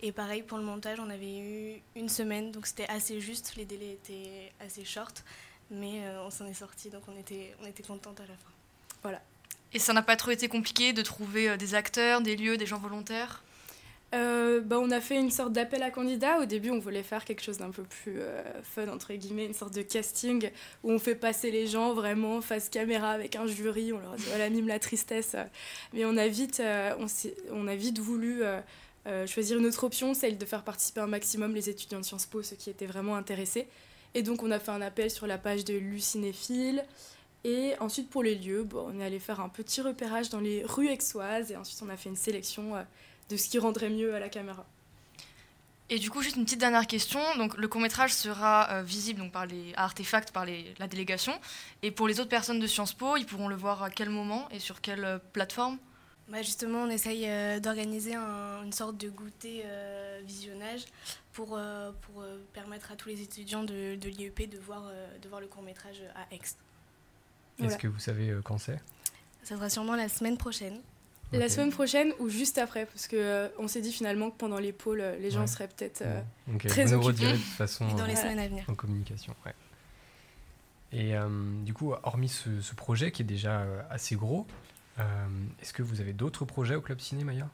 Et 0.00 0.12
pareil 0.12 0.42
pour 0.42 0.58
le 0.58 0.64
montage, 0.64 0.98
on 0.98 1.10
avait 1.10 1.38
eu 1.38 1.82
une 1.94 2.08
semaine, 2.08 2.52
donc 2.52 2.66
c'était 2.66 2.88
assez 2.88 3.20
juste. 3.20 3.54
Les 3.56 3.66
délais 3.66 3.92
étaient 3.92 4.52
assez 4.64 4.84
short, 4.84 5.24
mais 5.70 6.02
on 6.24 6.30
s'en 6.30 6.46
est 6.46 6.54
sorti, 6.54 6.88
donc 6.88 7.02
on 7.08 7.18
était, 7.18 7.54
on 7.62 7.66
était 7.66 7.82
contente 7.82 8.18
à 8.20 8.24
la 8.24 8.34
fin. 8.34 8.50
Voilà. 9.02 9.20
Et 9.72 9.78
ça 9.78 9.92
n'a 9.92 10.02
pas 10.02 10.16
trop 10.16 10.30
été 10.30 10.48
compliqué 10.48 10.92
de 10.92 11.02
trouver 11.02 11.56
des 11.56 11.74
acteurs, 11.74 12.22
des 12.22 12.34
lieux, 12.34 12.56
des 12.56 12.66
gens 12.66 12.78
volontaires? 12.78 13.42
Euh, 14.12 14.60
bah, 14.60 14.78
on 14.80 14.90
a 14.90 15.00
fait 15.00 15.16
une 15.16 15.30
sorte 15.30 15.52
d'appel 15.52 15.82
à 15.82 15.90
candidats. 15.90 16.40
Au 16.40 16.44
début, 16.44 16.70
on 16.70 16.80
voulait 16.80 17.02
faire 17.02 17.24
quelque 17.24 17.42
chose 17.42 17.58
d'un 17.58 17.70
peu 17.70 17.84
plus 17.84 18.20
euh, 18.20 18.42
fun, 18.62 18.88
entre 18.88 19.14
guillemets, 19.14 19.46
une 19.46 19.54
sorte 19.54 19.74
de 19.74 19.82
casting 19.82 20.50
où 20.82 20.90
on 20.90 20.98
fait 20.98 21.14
passer 21.14 21.50
les 21.50 21.66
gens 21.66 21.94
vraiment 21.94 22.40
face 22.40 22.68
caméra 22.68 23.10
avec 23.10 23.36
un 23.36 23.46
jury. 23.46 23.92
On 23.92 24.00
leur 24.00 24.16
dit 24.16 24.24
voilà, 24.28 24.50
mime 24.50 24.66
la 24.66 24.80
tristesse. 24.80 25.36
Mais 25.92 26.04
on 26.04 26.16
a 26.16 26.26
vite, 26.26 26.60
euh, 26.60 26.92
on, 27.52 27.68
a 27.68 27.76
vite 27.76 28.00
voulu 28.00 28.42
choisir 29.26 29.58
une 29.58 29.66
autre 29.66 29.84
option, 29.84 30.14
celle 30.14 30.38
de 30.38 30.46
faire 30.46 30.62
participer 30.62 31.00
un 31.00 31.06
maximum 31.06 31.54
les 31.54 31.68
étudiants 31.68 32.00
de 32.00 32.04
Sciences 32.04 32.26
Po, 32.26 32.42
ceux 32.42 32.56
qui 32.56 32.70
étaient 32.70 32.86
vraiment 32.86 33.16
intéressés. 33.16 33.68
Et 34.14 34.22
donc, 34.22 34.42
on 34.42 34.50
a 34.50 34.58
fait 34.58 34.72
un 34.72 34.82
appel 34.82 35.10
sur 35.10 35.28
la 35.28 35.38
page 35.38 35.64
de 35.64 35.74
Lucinéphile. 35.74 36.84
Et 37.44 37.72
ensuite, 37.78 38.10
pour 38.10 38.24
les 38.24 38.34
lieux, 38.34 38.64
bon, 38.64 38.90
on 38.92 39.00
est 39.00 39.04
allé 39.04 39.20
faire 39.20 39.40
un 39.40 39.48
petit 39.48 39.80
repérage 39.80 40.30
dans 40.30 40.40
les 40.40 40.64
rues 40.64 40.88
aixoises. 40.88 41.52
Et 41.52 41.56
ensuite, 41.56 41.80
on 41.82 41.88
a 41.88 41.96
fait 41.96 42.08
une 42.08 42.16
sélection 42.16 42.74
de 43.30 43.36
ce 43.38 43.48
qui 43.48 43.58
rendrait 43.58 43.88
mieux 43.88 44.14
à 44.14 44.18
la 44.20 44.28
caméra. 44.28 44.66
Et 45.88 45.98
du 45.98 46.08
coup, 46.08 46.22
juste 46.22 46.36
une 46.36 46.44
petite 46.44 46.60
dernière 46.60 46.86
question. 46.86 47.20
Donc, 47.36 47.56
le 47.56 47.66
court 47.66 47.80
métrage 47.80 48.12
sera 48.12 48.70
euh, 48.70 48.82
visible 48.82 49.18
donc, 49.18 49.32
par 49.32 49.46
les 49.46 49.72
artefacts, 49.76 50.30
par 50.30 50.44
les, 50.44 50.72
la 50.78 50.86
délégation. 50.86 51.32
Et 51.82 51.90
pour 51.90 52.06
les 52.06 52.20
autres 52.20 52.28
personnes 52.28 52.60
de 52.60 52.66
Sciences 52.68 52.92
Po, 52.92 53.16
ils 53.16 53.26
pourront 53.26 53.48
le 53.48 53.56
voir 53.56 53.82
à 53.82 53.90
quel 53.90 54.08
moment 54.08 54.48
et 54.50 54.60
sur 54.60 54.80
quelle 54.80 55.04
euh, 55.04 55.18
plateforme? 55.32 55.78
Bah 56.28 56.42
justement, 56.42 56.82
on 56.82 56.90
essaye 56.90 57.24
euh, 57.26 57.58
d'organiser 57.58 58.14
une 58.14 58.72
sorte 58.72 58.96
de 58.98 59.08
goûter 59.08 59.64
visionnage 60.24 60.84
pour, 61.32 61.58
pour 62.02 62.24
permettre 62.52 62.92
à 62.92 62.94
tous 62.94 63.08
les 63.08 63.20
étudiants 63.20 63.64
de, 63.64 63.96
de 63.96 64.08
l'IEP 64.08 64.48
de 64.48 64.58
voir, 64.58 64.84
de 65.20 65.28
voir 65.28 65.40
le 65.40 65.48
court 65.48 65.64
métrage 65.64 66.00
à 66.14 66.32
Aix. 66.32 66.40
Est-ce 67.58 67.76
que 67.76 67.88
vous 67.88 67.98
savez 67.98 68.32
quand 68.44 68.58
c'est? 68.58 68.78
Ça 69.42 69.56
sera 69.56 69.68
sûrement 69.68 69.96
la 69.96 70.08
semaine 70.08 70.36
prochaine. 70.36 70.80
La 71.32 71.48
semaine 71.48 71.70
prochaine 71.70 72.12
ou 72.18 72.28
juste 72.28 72.58
après, 72.58 72.86
parce 72.86 73.06
que 73.06 73.16
euh, 73.16 73.48
on 73.58 73.68
s'est 73.68 73.80
dit 73.80 73.92
finalement 73.92 74.30
que 74.30 74.36
pendant 74.36 74.58
les 74.58 74.72
pôles, 74.72 75.00
euh, 75.00 75.16
les 75.18 75.30
gens 75.30 75.46
seraient 75.46 75.68
peut-être 75.68 76.02
euh, 76.02 76.20
très 76.68 76.86
Vous 76.86 77.08
occupés. 77.08 77.32
de 77.32 77.36
toute 77.36 77.44
façon 77.44 77.86
dans 77.94 78.06
les 78.06 78.16
semaines 78.16 78.38
à 78.38 78.48
venir. 78.48 78.64
en 78.68 78.74
communication. 78.74 79.34
Ouais. 79.46 79.54
Et 80.92 81.14
du 81.64 81.72
coup, 81.72 81.92
hormis 82.02 82.28
ce, 82.28 82.74
projet 82.74 83.12
qui 83.12 83.22
est 83.22 83.24
déjà 83.24 83.64
assez 83.90 84.16
gros, 84.16 84.46
est-ce 85.60 85.72
que 85.72 85.82
vous 85.82 86.00
avez 86.00 86.12
d'autres 86.12 86.44
projets 86.44 86.74
au 86.74 86.80
Club 86.80 87.00
Ciné, 87.00 87.22
Maya? 87.22 87.48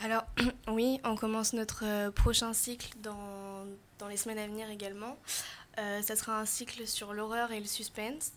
Alors 0.00 0.24
oui, 0.68 1.00
on 1.04 1.16
commence 1.16 1.52
notre 1.52 2.10
prochain 2.10 2.52
cycle 2.52 2.90
dans, 3.02 3.66
dans 3.98 4.06
les 4.06 4.16
semaines 4.16 4.38
à 4.38 4.46
venir 4.46 4.70
également. 4.70 5.18
ça 5.76 6.14
sera 6.14 6.40
un 6.40 6.46
cycle 6.46 6.86
sur 6.86 7.12
l'horreur 7.12 7.50
et 7.50 7.58
le 7.58 7.66
suspense. 7.66 8.32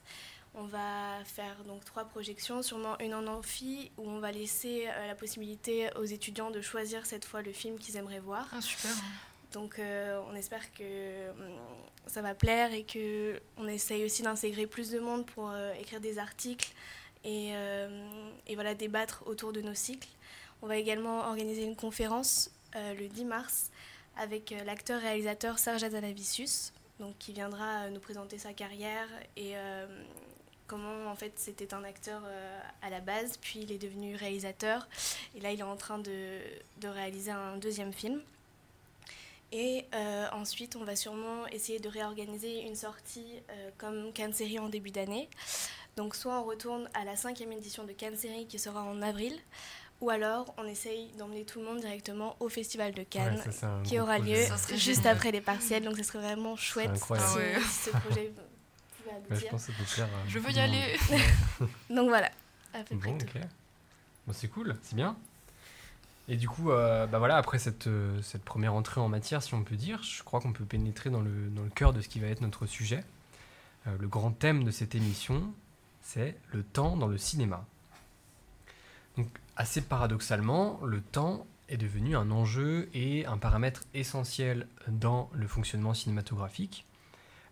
On 0.56 0.64
va 0.64 1.24
faire 1.26 1.64
donc 1.66 1.86
trois 1.86 2.06
projections, 2.06 2.62
sûrement 2.64 2.98
une 3.00 3.14
en 3.14 3.28
amphi, 3.28 3.92
où 3.98 4.10
on 4.10 4.20
va 4.20 4.32
laisser 4.32 4.88
euh, 4.88 5.08
la 5.08 5.16
possibilité 5.16 5.90
aux 5.96 6.06
étudiants 6.06 6.50
de 6.50 6.60
choisir 6.60 7.06
cette 7.06 7.26
fois 7.26 7.42
le 7.42 7.52
film 7.52 7.78
qu'ils 7.78 7.98
aimeraient 7.98 8.20
voir. 8.20 8.48
Ah, 8.52 8.62
super. 8.62 8.92
Donc 9.54 9.80
euh, 9.80 10.20
on 10.30 10.36
espère 10.36 10.72
que 10.74 11.30
hum, 11.32 11.38
ça 12.08 12.22
va 12.22 12.34
plaire 12.34 12.74
et 12.74 12.84
que 12.84 13.40
on 13.58 13.68
essaye 13.68 14.04
aussi 14.04 14.24
d'intégrer 14.24 14.66
plus 14.66 14.90
de 14.90 15.00
monde 15.00 15.26
pour 15.28 15.52
euh, 15.52 15.74
écrire 15.74 16.00
des 16.02 16.18
articles 16.18 16.74
et, 17.24 17.52
et, 18.48 18.56
voilà 18.56 18.76
débattre 18.76 19.24
autour 19.26 19.52
de 19.52 19.60
nos 19.60 19.74
cycles. 19.74 20.08
On 20.62 20.68
va 20.68 20.78
également 20.78 21.28
organiser 21.28 21.64
une 21.64 21.76
conférence 21.76 22.50
le 22.74 23.08
10 23.08 23.26
mars 23.26 23.72
avec 24.16 24.56
l'acteur-réalisateur 24.66 25.60
Serge 25.60 25.84
Azanavicius, 25.84 26.72
donc 26.98 27.18
qui 27.18 27.34
viendra 27.34 27.90
nous 27.90 28.00
présenter 28.00 28.38
sa 28.38 28.54
carrière 28.54 29.10
et 29.36 29.56
comment 30.70 31.12
en 31.12 31.16
fait 31.16 31.34
c'était 31.36 31.74
un 31.74 31.84
acteur 31.84 32.22
euh, 32.26 32.60
à 32.82 32.90
la 32.90 33.02
base, 33.02 33.38
puis 33.42 33.60
il 33.64 33.72
est 33.74 33.78
devenu 33.78 34.16
réalisateur, 34.16 34.88
et 35.36 35.42
là 35.42 35.52
il 35.52 35.60
est 35.60 35.64
en 35.64 35.76
train 35.76 35.98
de, 36.00 36.40
de 36.80 36.88
réaliser 36.88 37.32
un 37.32 37.58
deuxième 37.58 37.92
film. 37.92 38.22
Et 39.52 39.84
euh, 39.96 40.28
ensuite, 40.32 40.76
on 40.76 40.84
va 40.84 40.96
sûrement 40.96 41.48
essayer 41.48 41.80
de 41.80 41.90
réorganiser 41.90 42.62
une 42.62 42.76
sortie 42.76 43.26
euh, 43.50 43.70
comme 43.80 44.14
Cannes 44.14 44.32
série 44.32 44.60
en 44.60 44.70
début 44.70 44.92
d'année. 44.92 45.28
Donc 45.98 46.14
soit 46.16 46.40
on 46.40 46.44
retourne 46.44 46.88
à 46.94 47.04
la 47.04 47.16
cinquième 47.16 47.52
édition 47.52 47.84
de 47.84 47.92
Cannes 47.92 48.16
Série 48.16 48.46
qui 48.46 48.60
sera 48.60 48.84
en 48.84 49.02
avril, 49.02 49.36
ou 50.02 50.12
alors 50.12 50.54
on 50.60 50.66
essaye 50.66 51.08
d'emmener 51.18 51.46
tout 51.46 51.60
le 51.60 51.66
monde 51.66 51.80
directement 51.80 52.36
au 52.40 52.48
Festival 52.48 52.94
de 52.94 53.02
Cannes 53.02 53.42
Ouais, 53.44 53.52
ça, 53.52 53.80
qui 53.84 54.00
aura 54.00 54.18
projet. 54.18 54.48
lieu 54.48 54.78
juste 54.78 55.08
après 55.08 55.32
les 55.32 55.42
partiels. 55.42 55.84
Donc 55.84 55.98
ce 55.98 56.04
serait 56.04 56.20
vraiment 56.20 56.56
chouette 56.56 56.96
si 56.96 57.04
ce 57.06 57.90
projet 57.98 58.32
je 59.32 59.46
pense 59.48 59.66
que 59.68 59.72
ça 59.72 59.78
peut 59.78 59.86
plaire 59.94 60.08
à 60.08 60.28
Je 60.28 60.40
veux 60.40 60.52
y 60.52 60.60
aller. 60.60 60.96
Donc 61.90 62.10
voilà, 62.10 62.30
à 62.74 62.84
peu 62.84 62.98
près 62.98 63.12
Bon, 63.12 63.18
tout. 63.18 63.26
ok. 63.26 63.42
Bon, 64.28 64.34
c'est 64.34 64.48
cool, 64.48 64.76
c'est 64.84 64.96
bien. 64.96 65.16
Et 66.28 66.36
du 66.38 66.48
coup, 66.48 66.70
euh, 66.70 67.08
bah 67.08 67.18
voilà, 67.18 67.38
après 67.38 67.58
cette, 67.58 67.88
euh, 67.88 68.22
cette 68.22 68.44
première 68.44 68.76
entrée 68.76 69.02
en 69.02 69.10
matière, 69.10 69.42
si 69.42 69.54
on 69.56 69.64
peut 69.64 69.76
dire, 69.76 70.04
je 70.04 70.22
crois 70.24 70.40
qu'on 70.40 70.54
peut 70.54 70.66
pénétrer 70.66 71.10
dans 71.10 71.22
le, 71.22 71.50
dans 71.50 71.64
le 71.64 71.70
cœur 71.72 71.92
de 71.92 72.02
ce 72.02 72.08
qui 72.08 72.20
va 72.20 72.28
être 72.28 72.42
notre 72.42 72.68
sujet. 72.68 73.04
Euh, 73.88 73.96
le 74.00 74.08
grand 74.08 74.30
thème 74.32 74.64
de 74.64 74.70
cette 74.72 74.94
émission, 74.94 75.52
c'est 76.04 76.38
le 76.54 76.62
temps 76.62 76.98
dans 76.98 77.08
le 77.08 77.18
cinéma. 77.18 77.66
Donc, 79.18 79.28
assez 79.58 79.82
paradoxalement, 79.82 80.80
le 80.86 81.02
temps 81.02 81.48
est 81.68 81.78
devenu 81.78 82.16
un 82.16 82.30
enjeu 82.30 82.90
et 82.94 83.26
un 83.26 83.38
paramètre 83.38 83.84
essentiel 83.96 84.68
dans 84.88 85.30
le 85.34 85.48
fonctionnement 85.48 85.96
cinématographique, 85.96 86.86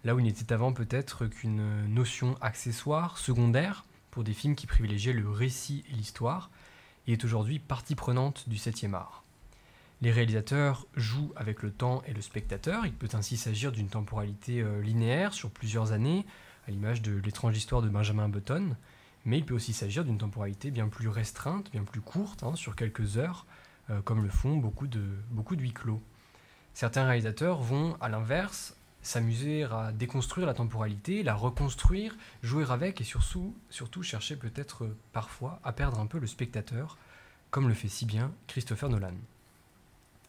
là 0.03 0.15
où 0.15 0.19
il 0.19 0.25
n'était 0.25 0.53
avant 0.53 0.73
peut-être 0.73 1.27
qu'une 1.27 1.85
notion 1.87 2.35
accessoire, 2.41 3.17
secondaire, 3.17 3.85
pour 4.11 4.23
des 4.23 4.33
films 4.33 4.55
qui 4.55 4.67
privilégiaient 4.67 5.13
le 5.13 5.29
récit 5.29 5.83
et 5.91 5.93
l'histoire, 5.93 6.49
et 7.07 7.13
est 7.13 7.23
aujourd'hui 7.23 7.59
partie 7.59 7.95
prenante 7.95 8.47
du 8.49 8.57
7e 8.57 8.93
art. 8.93 9.23
Les 10.01 10.11
réalisateurs 10.11 10.85
jouent 10.95 11.33
avec 11.35 11.63
le 11.63 11.71
temps 11.71 12.03
et 12.05 12.13
le 12.13 12.21
spectateur, 12.21 12.85
il 12.85 12.93
peut 12.93 13.09
ainsi 13.13 13.35
s'agir 13.35 13.71
d'une 13.71 13.89
temporalité 13.89 14.61
euh, 14.61 14.81
linéaire 14.81 15.33
sur 15.33 15.49
plusieurs 15.49 15.91
années, 15.91 16.25
à 16.67 16.71
l'image 16.71 17.01
de 17.01 17.15
l'étrange 17.17 17.57
histoire 17.57 17.81
de 17.81 17.89
Benjamin 17.89 18.29
Button, 18.29 18.75
mais 19.25 19.39
il 19.39 19.45
peut 19.45 19.55
aussi 19.55 19.73
s'agir 19.73 20.05
d'une 20.05 20.19
temporalité 20.19 20.69
bien 20.69 20.87
plus 20.87 21.07
restreinte, 21.09 21.71
bien 21.71 21.83
plus 21.83 22.01
courte, 22.01 22.43
hein, 22.43 22.55
sur 22.55 22.75
quelques 22.75 23.17
heures, 23.17 23.45
euh, 23.89 24.01
comme 24.01 24.23
le 24.23 24.29
font 24.29 24.57
beaucoup 24.57 24.87
de, 24.87 25.03
beaucoup 25.31 25.55
de 25.55 25.61
huis 25.61 25.73
clos. 25.73 26.01
Certains 26.75 27.05
réalisateurs 27.05 27.59
vont, 27.59 27.97
à 27.99 28.07
l'inverse, 28.07 28.76
s'amuser 29.07 29.63
à 29.63 29.93
déconstruire 29.93 30.45
la 30.45 30.53
temporalité, 30.53 31.23
la 31.23 31.33
reconstruire, 31.33 32.15
jouer 32.43 32.65
avec 32.69 32.99
et 32.99 33.05
surtout, 33.05 33.55
chercher 34.01 34.35
peut-être 34.35 34.83
euh, 34.83 34.97
parfois 35.13 35.61
à 35.63 35.71
perdre 35.71 35.99
un 35.99 36.05
peu 36.05 36.19
le 36.19 36.27
spectateur, 36.27 36.97
comme 37.49 37.69
le 37.69 37.73
fait 37.73 37.87
si 37.87 38.05
bien 38.05 38.33
Christopher 38.47 38.89
Nolan. 38.89 39.13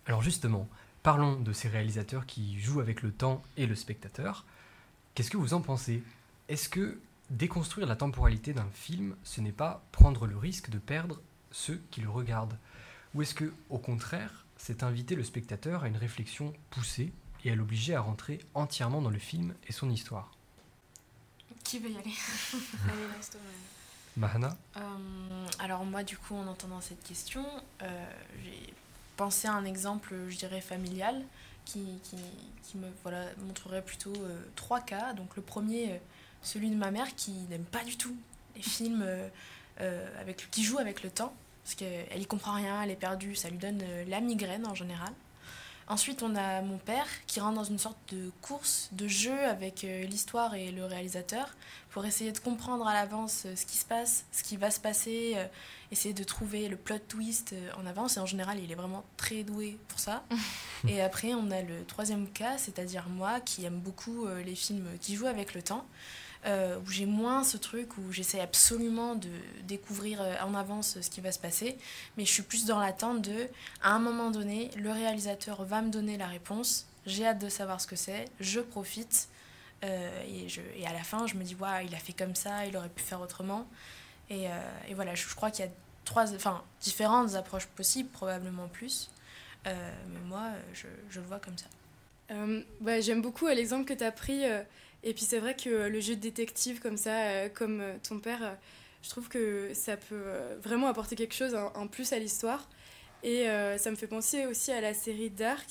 Alors 0.07 0.23
justement, 0.23 0.69
parlons 1.03 1.41
de 1.41 1.53
ces 1.53 1.69
réalisateurs 1.69 2.25
qui 2.25 2.61
jouent 2.61 2.81
avec 2.81 3.03
le 3.03 3.11
temps 3.11 3.43
et 3.57 3.67
le 3.67 3.75
spectateur. 3.75 4.45
Qu'est-ce 5.15 5.31
que 5.31 5.37
vous 5.37 5.55
en 5.55 5.61
pensez? 5.61 6.05
Est-ce 6.49 6.69
que 6.69 7.01
déconstruire 7.31 7.89
la 7.89 7.97
temporalité 7.97 8.53
d'un 8.53 8.71
film, 8.73 9.17
ce 9.25 9.41
n'est 9.41 9.51
pas 9.51 9.83
prendre 9.91 10.27
le 10.27 10.37
risque 10.37 10.71
de 10.71 10.79
perdre 10.79 11.21
ceux 11.51 11.83
qui 11.91 12.01
le 12.01 12.11
regardent? 12.11 12.57
Ou 13.15 13.23
est-ce 13.23 13.35
que, 13.35 13.53
au 13.71 13.79
contraire, 13.79 14.45
c'est 14.57 14.85
inviter 14.85 15.17
le 15.17 15.25
spectateur 15.25 15.83
à 15.83 15.89
une 15.89 15.97
réflexion 15.97 16.55
poussée 16.71 17.13
et 17.45 17.51
à 17.51 17.55
l'obliger 17.55 17.95
à 17.95 18.01
rentrer 18.01 18.41
entièrement 18.55 19.03
dans 19.03 19.11
le 19.11 19.19
film 19.19 19.55
et 19.67 19.73
son 19.73 19.91
histoire 19.91 20.31
Qui 21.65 21.79
veut 21.79 21.91
y 21.91 21.97
aller? 21.99 22.13
Allez, 22.89 23.41
Mahana? 24.17 24.57
Euh, 24.77 24.81
alors 25.61 25.85
moi 25.85 26.03
du 26.03 26.17
coup 26.17 26.35
en 26.35 26.47
entendant 26.47 26.81
cette 26.81 27.03
question, 27.03 27.47
euh, 27.83 28.11
j'ai 28.43 28.75
pensé 29.17 29.47
à 29.49 29.53
un 29.53 29.65
exemple, 29.65 30.15
je 30.29 30.37
dirais 30.37 30.61
familial, 30.61 31.25
qui, 31.69 31.85
qui, 32.03 32.17
qui 32.63 32.79
me 32.79 32.87
voilà, 33.03 33.27
montrerait 33.47 33.83
plutôt 33.83 34.15
euh, 34.17 34.41
trois 34.57 34.81
cas. 34.81 35.13
Donc 35.13 35.37
le 35.37 35.43
premier, 35.43 36.01
celui 36.43 36.71
de 36.71 36.77
ma 36.77 36.91
mère 36.91 37.15
qui 37.15 37.33
n'aime 37.51 37.65
pas 37.65 37.85
du 37.85 37.97
tout 37.97 38.17
les 38.57 38.63
films 38.63 39.03
euh, 39.07 39.29
euh, 39.81 40.21
avec, 40.21 40.51
qui 40.51 40.65
jouent 40.65 40.79
avec 40.79 41.03
le 41.03 41.11
temps, 41.11 41.35
parce 41.65 41.75
qu'elle 41.75 42.21
y 42.21 42.27
comprend 42.27 42.55
rien, 42.55 42.83
elle 42.83 42.91
est 42.91 42.97
perdue, 42.97 43.35
ça 43.35 43.51
lui 43.51 43.59
donne 43.59 43.83
la 44.07 44.21
migraine 44.21 44.67
en 44.67 44.75
général. 44.75 45.13
Ensuite, 45.91 46.23
on 46.23 46.37
a 46.37 46.61
mon 46.61 46.77
père 46.77 47.07
qui 47.27 47.41
rentre 47.41 47.55
dans 47.55 47.65
une 47.65 47.79
sorte 47.79 47.97
de 48.13 48.31
course, 48.43 48.91
de 48.93 49.09
jeu 49.09 49.39
avec 49.47 49.85
euh, 49.85 50.03
l'histoire 50.03 50.55
et 50.55 50.71
le 50.71 50.85
réalisateur 50.85 51.57
pour 51.89 52.05
essayer 52.05 52.31
de 52.31 52.39
comprendre 52.39 52.87
à 52.87 52.93
l'avance 52.93 53.45
euh, 53.47 53.57
ce 53.57 53.65
qui 53.65 53.79
se 53.79 53.87
passe, 53.87 54.27
ce 54.31 54.43
qui 54.43 54.59
va 54.59 54.71
se 54.71 54.81
passer, 54.81 55.33
euh, 55.37 55.47
essayer 55.91 56.13
de 56.13 56.25
trouver 56.25 56.69
le 56.69 56.77
plot 56.77 56.99
twist 57.09 57.55
en 57.79 57.87
avance. 57.87 58.19
Et 58.19 58.21
en 58.21 58.27
général, 58.27 58.59
il 58.63 58.71
est 58.71 58.75
vraiment 58.75 59.03
très 59.17 59.45
doué 59.45 59.79
pour 59.89 59.99
ça. 59.99 60.25
et 60.89 61.01
après, 61.01 61.33
on 61.33 61.51
a 61.51 61.63
le 61.63 61.83
troisième 61.87 62.29
cas, 62.29 62.59
c'est-à-dire 62.59 63.09
moi 63.09 63.41
qui 63.41 63.65
aime 63.65 63.81
beaucoup 63.81 64.27
les 64.45 64.55
films 64.55 64.89
qui 65.01 65.15
jouent 65.15 65.27
avec 65.27 65.55
le 65.55 65.63
temps. 65.63 65.87
Euh, 66.47 66.79
où 66.79 66.91
j'ai 66.91 67.07
moins 67.07 67.45
ce 67.45 67.57
truc 67.57 67.99
où 67.99 68.13
j'essaie 68.13 68.41
absolument 68.41 69.15
de 69.15 69.31
découvrir 69.65 70.21
euh, 70.21 70.35
en 70.45 70.55
avance 70.55 71.01
ce 71.01 71.11
qui 71.11 71.21
va 71.21 71.33
se 71.33 71.39
passer, 71.39 71.77
mais 72.17 72.25
je 72.25 72.33
suis 72.33 72.43
plus 72.43 72.65
dans 72.65 72.79
l'attente 72.79 73.23
de, 73.23 73.49
à 73.83 73.93
un 73.93 73.99
moment 73.99 74.31
donné, 74.31 74.71
le 74.77 74.91
réalisateur 74.91 75.65
va 75.65 75.83
me 75.83 75.91
donner 75.91 76.17
la 76.17 76.27
réponse, 76.27 76.87
j'ai 77.07 77.27
hâte 77.27 77.39
de 77.39 77.49
savoir 77.49 77.81
ce 77.81 77.87
que 77.87 77.97
c'est, 77.97 78.27
je 78.41 78.61
profite, 78.61 79.29
euh, 79.85 80.23
et, 80.27 80.49
je, 80.49 80.61
et 80.77 80.87
à 80.87 80.93
la 80.93 81.03
fin, 81.03 81.27
je 81.27 81.35
me 81.35 81.45
dis, 81.45 81.55
waouh, 81.55 81.87
il 81.87 81.95
a 81.95 81.99
fait 81.99 82.13
comme 82.13 82.35
ça, 82.35 82.67
il 82.67 82.77
aurait 82.77 82.89
pu 82.89 83.03
faire 83.03 83.21
autrement. 83.21 83.67
Et, 84.31 84.49
euh, 84.49 84.51
et 84.89 84.95
voilà, 84.95 85.15
je, 85.15 85.27
crois 85.35 85.51
qu'il 85.51 85.65
y 85.65 85.69
a 85.69 85.71
trois, 86.05 86.35
enfin, 86.35 86.63
différentes 86.81 87.35
approches 87.35 87.67
possibles, 87.67 88.09
probablement 88.11 88.69
plus. 88.69 89.11
Euh, 89.67 89.93
mais 90.09 90.21
moi, 90.21 90.43
euh, 90.45 90.61
je, 90.75 90.87
je 91.11 91.21
le 91.21 91.27
vois 91.27 91.39
comme 91.39 91.57
ça. 91.57 91.67
Euh, 92.31 92.63
bah, 92.81 93.01
J'aime 93.01 93.23
beaucoup 93.23 93.47
euh, 93.47 93.55
l'exemple 93.55 93.85
que 93.85 93.95
tu 93.95 94.05
as 94.05 94.13
pris. 94.13 94.45
Et 95.03 95.15
puis 95.15 95.25
c'est 95.25 95.39
vrai 95.39 95.55
que 95.55 95.69
euh, 95.71 95.89
le 95.89 96.01
jeu 96.01 96.17
de 96.17 96.21
détective 96.21 96.81
comme 96.81 96.97
ça, 96.97 97.17
euh, 97.29 97.49
comme 97.49 97.81
euh, 97.81 97.97
ton 98.07 98.19
père, 98.19 98.57
je 99.03 99.11
trouve 99.11 99.29
que 99.29 99.73
ça 99.75 99.97
peut 99.97 100.25
vraiment 100.63 100.89
apporter 100.89 101.15
quelque 101.15 101.35
chose 101.35 101.55
en, 101.55 101.73
en 101.75 101.87
plus 101.87 102.13
à 102.13 102.19
l'histoire. 102.19 102.69
Et 103.23 103.47
ça 103.79 103.91
me 103.91 103.97
fait 103.97 104.07
penser 104.07 104.47
aussi 104.47 104.71
à 104.71 104.81
la 104.81 104.95
série 104.95 105.31
Dark, 105.31 105.69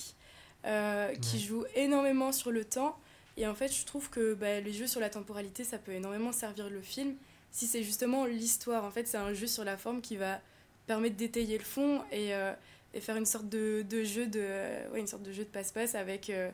euh, 0.66 1.14
qui 1.22 1.40
joue 1.40 1.64
énormément 1.76 2.32
sur 2.32 2.52
le 2.52 2.66
temps. 2.66 2.98
Et 3.38 3.48
en 3.48 3.54
fait, 3.54 3.74
je 3.74 3.86
trouve 3.86 4.10
que 4.10 4.34
bah, 4.34 4.60
les 4.60 4.74
jeux 4.74 4.88
sur 4.88 5.00
la 5.00 5.10
temporalité, 5.10 5.64
ça 5.64 5.78
peut 5.78 5.94
énormément 5.94 6.32
servir 6.32 6.70
le 6.70 6.82
film. 6.82 7.16
Si 7.52 7.68
c'est 7.68 7.84
justement 7.84 8.26
l'histoire, 8.26 8.84
en 8.84 8.92
fait, 8.92 9.08
c'est 9.08 9.18
un 9.18 9.34
jeu 9.34 9.48
sur 9.48 9.64
la 9.64 9.78
forme 9.78 10.02
qui 10.02 10.18
va 10.18 10.42
permettre 10.88 11.16
d'étayer 11.16 11.58
le 11.58 11.64
fond 11.64 12.02
et, 12.12 12.34
euh, 12.34 12.52
et 12.94 13.00
faire 13.00 13.16
une 13.16 13.26
sorte 13.26 13.48
de, 13.48 13.86
de 13.88 14.04
jeu 14.04 14.28
de 14.28 14.90
ouais, 14.92 15.00
une 15.00 15.08
sorte 15.08 15.24
de 15.24 15.32
jeu 15.32 15.44
de 15.44 15.50
passe-passe 15.50 15.96
avec 15.96 16.30
euh, 16.30 16.50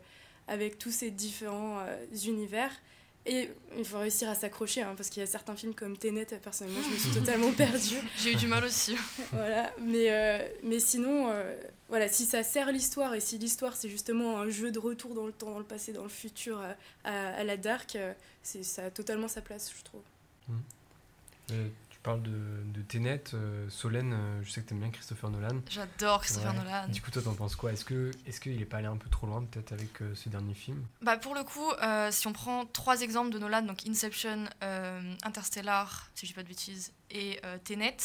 avec 0.48 0.78
tous 0.78 0.92
ces 0.92 1.12
différents 1.12 1.80
euh, 1.80 2.06
univers. 2.26 2.72
Et 3.26 3.50
il 3.78 3.86
faut 3.86 4.00
réussir 4.00 4.30
à 4.30 4.36
s'accrocher 4.36 4.82
hein, 4.82 4.96
parce 4.98 5.10
qu'il 5.10 5.22
y 5.22 5.24
a 5.24 5.28
certains 5.28 5.56
films 5.56 5.74
comme 5.74 5.96
Tenet 5.98 6.26
personnellement 6.44 6.82
je 6.84 6.90
me 6.90 6.98
suis 6.98 7.12
totalement 7.20 7.54
perdue. 7.54 7.96
J'ai 8.22 8.34
eu 8.34 8.36
du 8.36 8.48
mal 8.48 8.66
aussi. 8.66 8.98
voilà 9.32 9.72
mais 9.80 10.12
euh, 10.12 10.46
mais 10.62 10.80
sinon 10.82 11.30
euh, 11.30 11.56
voilà 11.88 12.10
si 12.10 12.26
ça 12.26 12.44
sert 12.44 12.70
l'histoire 12.74 13.14
et 13.14 13.22
si 13.22 13.38
l'histoire 13.38 13.78
c'est 13.78 13.88
justement 13.88 14.42
un 14.42 14.50
jeu 14.50 14.72
de 14.72 14.80
retour 14.80 15.14
dans 15.14 15.26
le 15.26 15.32
temps 15.32 15.52
dans 15.52 15.60
le 15.60 15.64
passé 15.64 15.94
dans 15.94 16.04
le 16.04 16.10
futur 16.10 16.62
à, 17.06 17.12
à 17.30 17.44
la 17.46 17.56
dark 17.56 17.96
euh, 17.96 18.12
c'est 18.42 18.62
ça 18.64 18.86
a 18.88 18.92
totalement 18.92 19.30
sa 19.30 19.40
place 19.42 19.72
je 19.78 19.84
trouve. 19.86 20.02
Euh, 21.52 21.68
Tu 21.70 21.83
parles 22.04 22.22
de, 22.22 22.64
de 22.66 22.82
Tenet, 22.82 23.24
euh, 23.34 23.70
Solène, 23.70 24.14
euh, 24.14 24.44
je 24.44 24.52
sais 24.52 24.62
que 24.62 24.68
t'aimes 24.70 24.80
bien 24.82 24.92
Christopher 24.92 25.30
Nolan. 25.30 25.62
J'adore 25.70 26.22
Christopher 26.22 26.52
Ouais. 26.52 26.58
Nolan. 26.60 26.88
Du 26.90 27.02
coup, 27.02 27.10
toi, 27.12 27.22
t'en 27.22 27.34
penses 27.34 27.56
quoi? 27.56 27.72
Est-ce 27.74 27.86
que 27.86 28.12
est-ce 28.28 28.40
qu'il 28.40 28.62
est 28.62 28.66
pas 28.66 28.78
allé 28.78 28.88
un 28.88 28.98
peu 28.98 29.10
trop 29.10 29.26
loin, 29.26 29.44
peut-être, 29.44 29.72
avec 29.72 30.02
euh, 30.02 30.14
ce 30.14 30.30
dernier 30.30 30.54
film? 30.54 30.86
Bah 31.02 31.18
pour 31.18 31.34
le 31.34 31.44
coup, 31.44 31.72
si 32.12 32.28
on 32.28 32.34
prend 32.34 32.66
trois 32.66 33.02
exemples 33.02 33.32
de 33.32 33.40
Nolan, 33.40 33.62
donc 33.64 33.88
Inception, 33.88 34.46
Interstellar, 35.24 36.10
si 36.16 36.26
je 36.26 36.32
dis 36.32 36.36
pas 36.36 36.44
de 36.44 36.48
bêtises, 36.48 36.92
et 37.12 37.40
Tenet, 37.64 37.98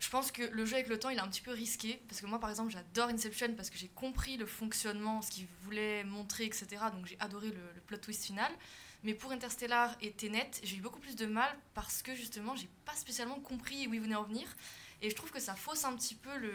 je 0.00 0.08
pense 0.10 0.32
que 0.32 0.42
le 0.42 0.64
jeu 0.66 0.74
avec 0.74 0.88
le 0.88 0.98
temps, 0.98 1.10
il 1.10 1.16
est 1.18 1.20
un 1.20 1.28
petit 1.28 1.40
peu 1.42 1.52
risqué. 1.52 2.02
Parce 2.08 2.20
que 2.20 2.26
moi, 2.26 2.40
par 2.40 2.50
exemple, 2.50 2.72
j'adore 2.72 3.08
Inception 3.08 3.54
parce 3.56 3.70
que 3.70 3.78
j'ai 3.78 3.88
compris 3.88 4.36
le 4.36 4.46
fonctionnement, 4.46 5.22
ce 5.22 5.30
qu'il 5.30 5.46
voulait 5.62 6.04
montrer, 6.04 6.44
etc. 6.44 6.66
Donc 6.92 7.06
j'ai 7.06 7.16
adoré 7.20 7.48
le, 7.48 7.60
le 7.74 7.80
plot 7.86 7.98
twist 7.98 8.24
final. 8.24 8.50
Mais 9.04 9.14
pour 9.14 9.32
Interstellar 9.32 9.96
et 10.00 10.12
Tenet, 10.12 10.50
j'ai 10.62 10.76
eu 10.76 10.80
beaucoup 10.80 11.00
plus 11.00 11.16
de 11.16 11.26
mal 11.26 11.50
parce 11.74 12.02
que 12.02 12.14
justement, 12.14 12.54
j'ai 12.54 12.68
pas 12.84 12.94
spécialement 12.94 13.40
compris 13.40 13.86
où 13.88 13.94
il 13.94 14.00
venait 14.00 14.14
en 14.14 14.22
venir. 14.22 14.46
Et 15.00 15.10
je 15.10 15.14
trouve 15.16 15.30
que 15.32 15.40
ça 15.40 15.54
fausse 15.56 15.84
un 15.84 15.94
petit 15.96 16.14
peu 16.14 16.36
le, 16.36 16.52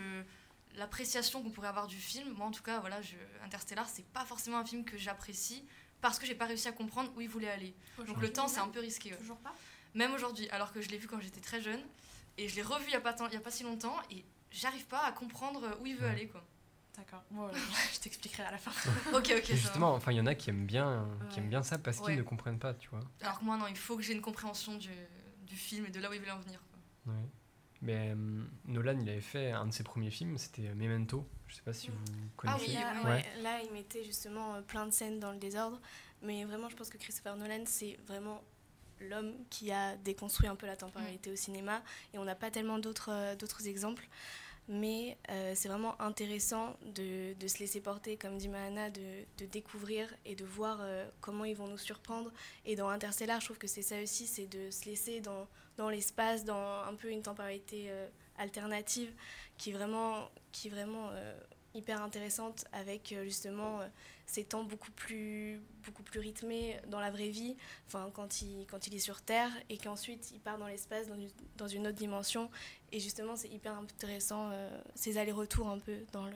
l'appréciation 0.75 1.43
qu'on 1.43 1.49
pourrait 1.49 1.67
avoir 1.67 1.87
du 1.87 1.97
film. 1.97 2.31
Moi, 2.33 2.45
en 2.47 2.51
tout 2.51 2.63
cas, 2.63 2.79
voilà, 2.79 3.01
je, 3.01 3.15
Interstellar, 3.43 3.87
c'est 3.89 4.05
pas 4.07 4.25
forcément 4.25 4.57
un 4.59 4.65
film 4.65 4.85
que 4.85 4.97
j'apprécie 4.97 5.65
parce 5.99 6.19
que 6.19 6.25
j'ai 6.25 6.35
pas 6.35 6.45
réussi 6.45 6.67
à 6.67 6.71
comprendre 6.71 7.11
où 7.17 7.21
il 7.21 7.27
voulait 7.29 7.49
aller. 7.49 7.73
Donc 8.05 8.21
le 8.21 8.31
temps, 8.31 8.47
c'est 8.47 8.59
un 8.59 8.67
peu 8.69 8.79
risqué. 8.79 9.11
ouais. 9.11 9.17
Toujours 9.17 9.37
pas 9.39 9.53
Même 9.95 10.13
aujourd'hui, 10.13 10.47
alors 10.51 10.71
que 10.71 10.79
je 10.81 10.89
l'ai 10.89 10.97
vu 10.97 11.07
quand 11.07 11.19
j'étais 11.19 11.41
très 11.41 11.61
jeune 11.61 11.81
et 12.37 12.47
je 12.47 12.55
l'ai 12.55 12.61
revu 12.61 12.85
il 12.87 12.91
y 12.91 12.95
a 12.95 13.01
pas 13.01 13.13
tant- 13.13 13.27
il 13.27 13.33
y 13.33 13.37
a 13.37 13.41
pas 13.41 13.51
si 13.51 13.63
longtemps 13.63 13.97
et 14.11 14.23
j'arrive 14.51 14.85
pas 14.85 15.03
à 15.03 15.11
comprendre 15.11 15.77
où 15.81 15.85
il 15.87 15.95
veut 15.95 16.05
Ouais. 16.05 16.11
aller 16.11 16.27
quoi. 16.27 16.45
D'accord. 16.97 17.23
Bon, 17.31 17.49
je 17.93 17.99
t'expliquerai 17.99 18.43
à 18.43 18.51
la 18.51 18.57
fin. 18.57 18.71
Ok, 19.13 19.31
ok. 19.37 19.45
Justement, 19.45 19.93
enfin, 19.93 20.11
il 20.11 20.17
y 20.17 20.21
en 20.21 20.25
a 20.25 20.35
qui 20.35 20.49
aiment 20.49 20.65
bien, 20.65 21.07
qui 21.29 21.39
aiment 21.39 21.49
bien 21.49 21.63
ça 21.63 21.77
parce 21.77 21.99
qu'ils 22.01 22.15
ne 22.17 22.23
comprennent 22.23 22.59
pas, 22.59 22.73
tu 22.73 22.89
vois. 22.89 23.01
Alors 23.21 23.39
que 23.39 23.45
moi, 23.45 23.57
non, 23.57 23.67
il 23.67 23.77
faut 23.77 23.95
que 23.95 24.03
j'ai 24.03 24.13
une 24.13 24.21
compréhension 24.21 24.75
du, 24.75 24.89
du 25.45 25.55
film 25.55 25.85
et 25.85 25.89
de 25.91 25.99
là 25.99 26.09
où 26.09 26.13
il 26.13 26.19
voulait 26.19 26.31
en 26.31 26.39
venir. 26.39 26.59
quoi. 27.05 27.13
Ouais. 27.13 27.21
Mais 27.83 28.09
euh, 28.15 28.43
Nolan, 28.65 28.97
il 28.99 29.07
avait 29.07 29.21
fait 29.21 29.51
un 29.51 29.67
de 29.67 29.71
ses 29.71 29.83
premiers 29.83 30.09
films, 30.09 30.37
c'était 30.39 30.73
Memento. 30.73 31.27
Je 31.47 31.55
sais 31.55 31.61
pas 31.61 31.73
si 31.73 31.89
vous 31.89 31.97
connaissez. 32.35 32.65
oui, 32.69 32.73
là, 32.73 32.93
ouais. 33.03 33.09
ouais, 33.11 33.25
là, 33.43 33.61
il 33.63 33.71
mettait 33.71 34.03
justement 34.03 34.55
euh, 34.55 34.61
plein 34.61 34.87
de 34.87 34.91
scènes 34.91 35.19
dans 35.19 35.31
le 35.31 35.37
désordre. 35.37 35.79
Mais 36.23 36.43
vraiment, 36.45 36.67
je 36.69 36.75
pense 36.75 36.89
que 36.89 36.97
Christopher 36.97 37.35
Nolan, 37.37 37.63
c'est 37.65 37.99
vraiment 38.07 38.41
l'homme 38.99 39.35
qui 39.51 39.71
a 39.71 39.95
déconstruit 39.97 40.47
un 40.47 40.55
peu 40.55 40.65
la 40.65 40.75
temporalité 40.75 41.31
au 41.31 41.35
cinéma. 41.35 41.83
Et 42.15 42.17
on 42.17 42.25
n'a 42.25 42.33
pas 42.33 42.49
tellement 42.49 42.79
d'autres 42.79 43.35
d'autres 43.35 43.67
exemples. 43.67 44.07
Mais 44.67 45.17
c'est 45.53 45.69
vraiment 45.69 45.99
intéressant 46.01 46.75
de, 46.93 47.33
se 47.47 47.59
laisser 47.59 47.79
porter, 47.79 48.17
comme 48.17 48.37
dit 48.37 48.49
Mahana, 48.49 48.89
de, 48.89 49.45
découvrir 49.45 50.13
et 50.25 50.35
de 50.35 50.43
voir 50.43 50.81
comment 51.21 51.45
ils 51.45 51.55
vont 51.55 51.67
nous 51.67 51.77
surprendre. 51.77 52.31
Et 52.65 52.75
dans 52.75 52.89
Interstellar, 52.89 53.39
je 53.39 53.45
trouve 53.45 53.57
que 53.57 53.67
c'est 53.67 53.81
ça 53.81 54.01
aussi, 54.01 54.27
c'est 54.27 54.47
de 54.47 54.69
se 54.69 54.85
laisser 54.85 55.21
dans, 55.21 55.89
l'espace, 55.89 56.43
dans 56.43 56.83
un 56.83 56.95
peu 56.95 57.09
une 57.09 57.21
temporalité 57.21 57.89
alternative 58.37 59.09
qui 59.57 59.71
vraiment, 59.71 60.29
qui 60.51 60.67
vraiment 60.67 61.11
hyper 61.77 62.01
intéressante 62.01 62.65
avec 62.73 63.11
euh, 63.11 63.23
justement 63.23 63.79
euh, 63.79 63.87
ces 64.25 64.43
temps 64.43 64.63
beaucoup 64.63 64.91
plus, 64.91 65.61
beaucoup 65.85 66.03
plus 66.03 66.19
rythmés 66.19 66.79
dans 66.87 66.99
la 66.99 67.11
vraie 67.11 67.29
vie, 67.29 67.55
enfin, 67.87 68.09
quand, 68.13 68.41
il, 68.41 68.65
quand 68.69 68.87
il 68.87 68.95
est 68.95 68.99
sur 68.99 69.21
Terre 69.21 69.51
et 69.69 69.77
qu'ensuite 69.77 70.31
il 70.33 70.39
part 70.39 70.57
dans 70.57 70.67
l'espace, 70.67 71.07
dans, 71.07 71.17
dans, 71.57 71.67
une 71.67 71.87
autre 71.87 71.97
dimension. 71.97 72.49
Et 72.91 72.99
justement, 72.99 73.35
c'est 73.35 73.49
hyper 73.49 73.77
intéressant 73.77 74.49
euh, 74.51 74.69
ces 74.95 75.17
allers-retours 75.17 75.69
un 75.69 75.79
peu 75.79 75.97
dans 76.11 76.25
le, 76.25 76.33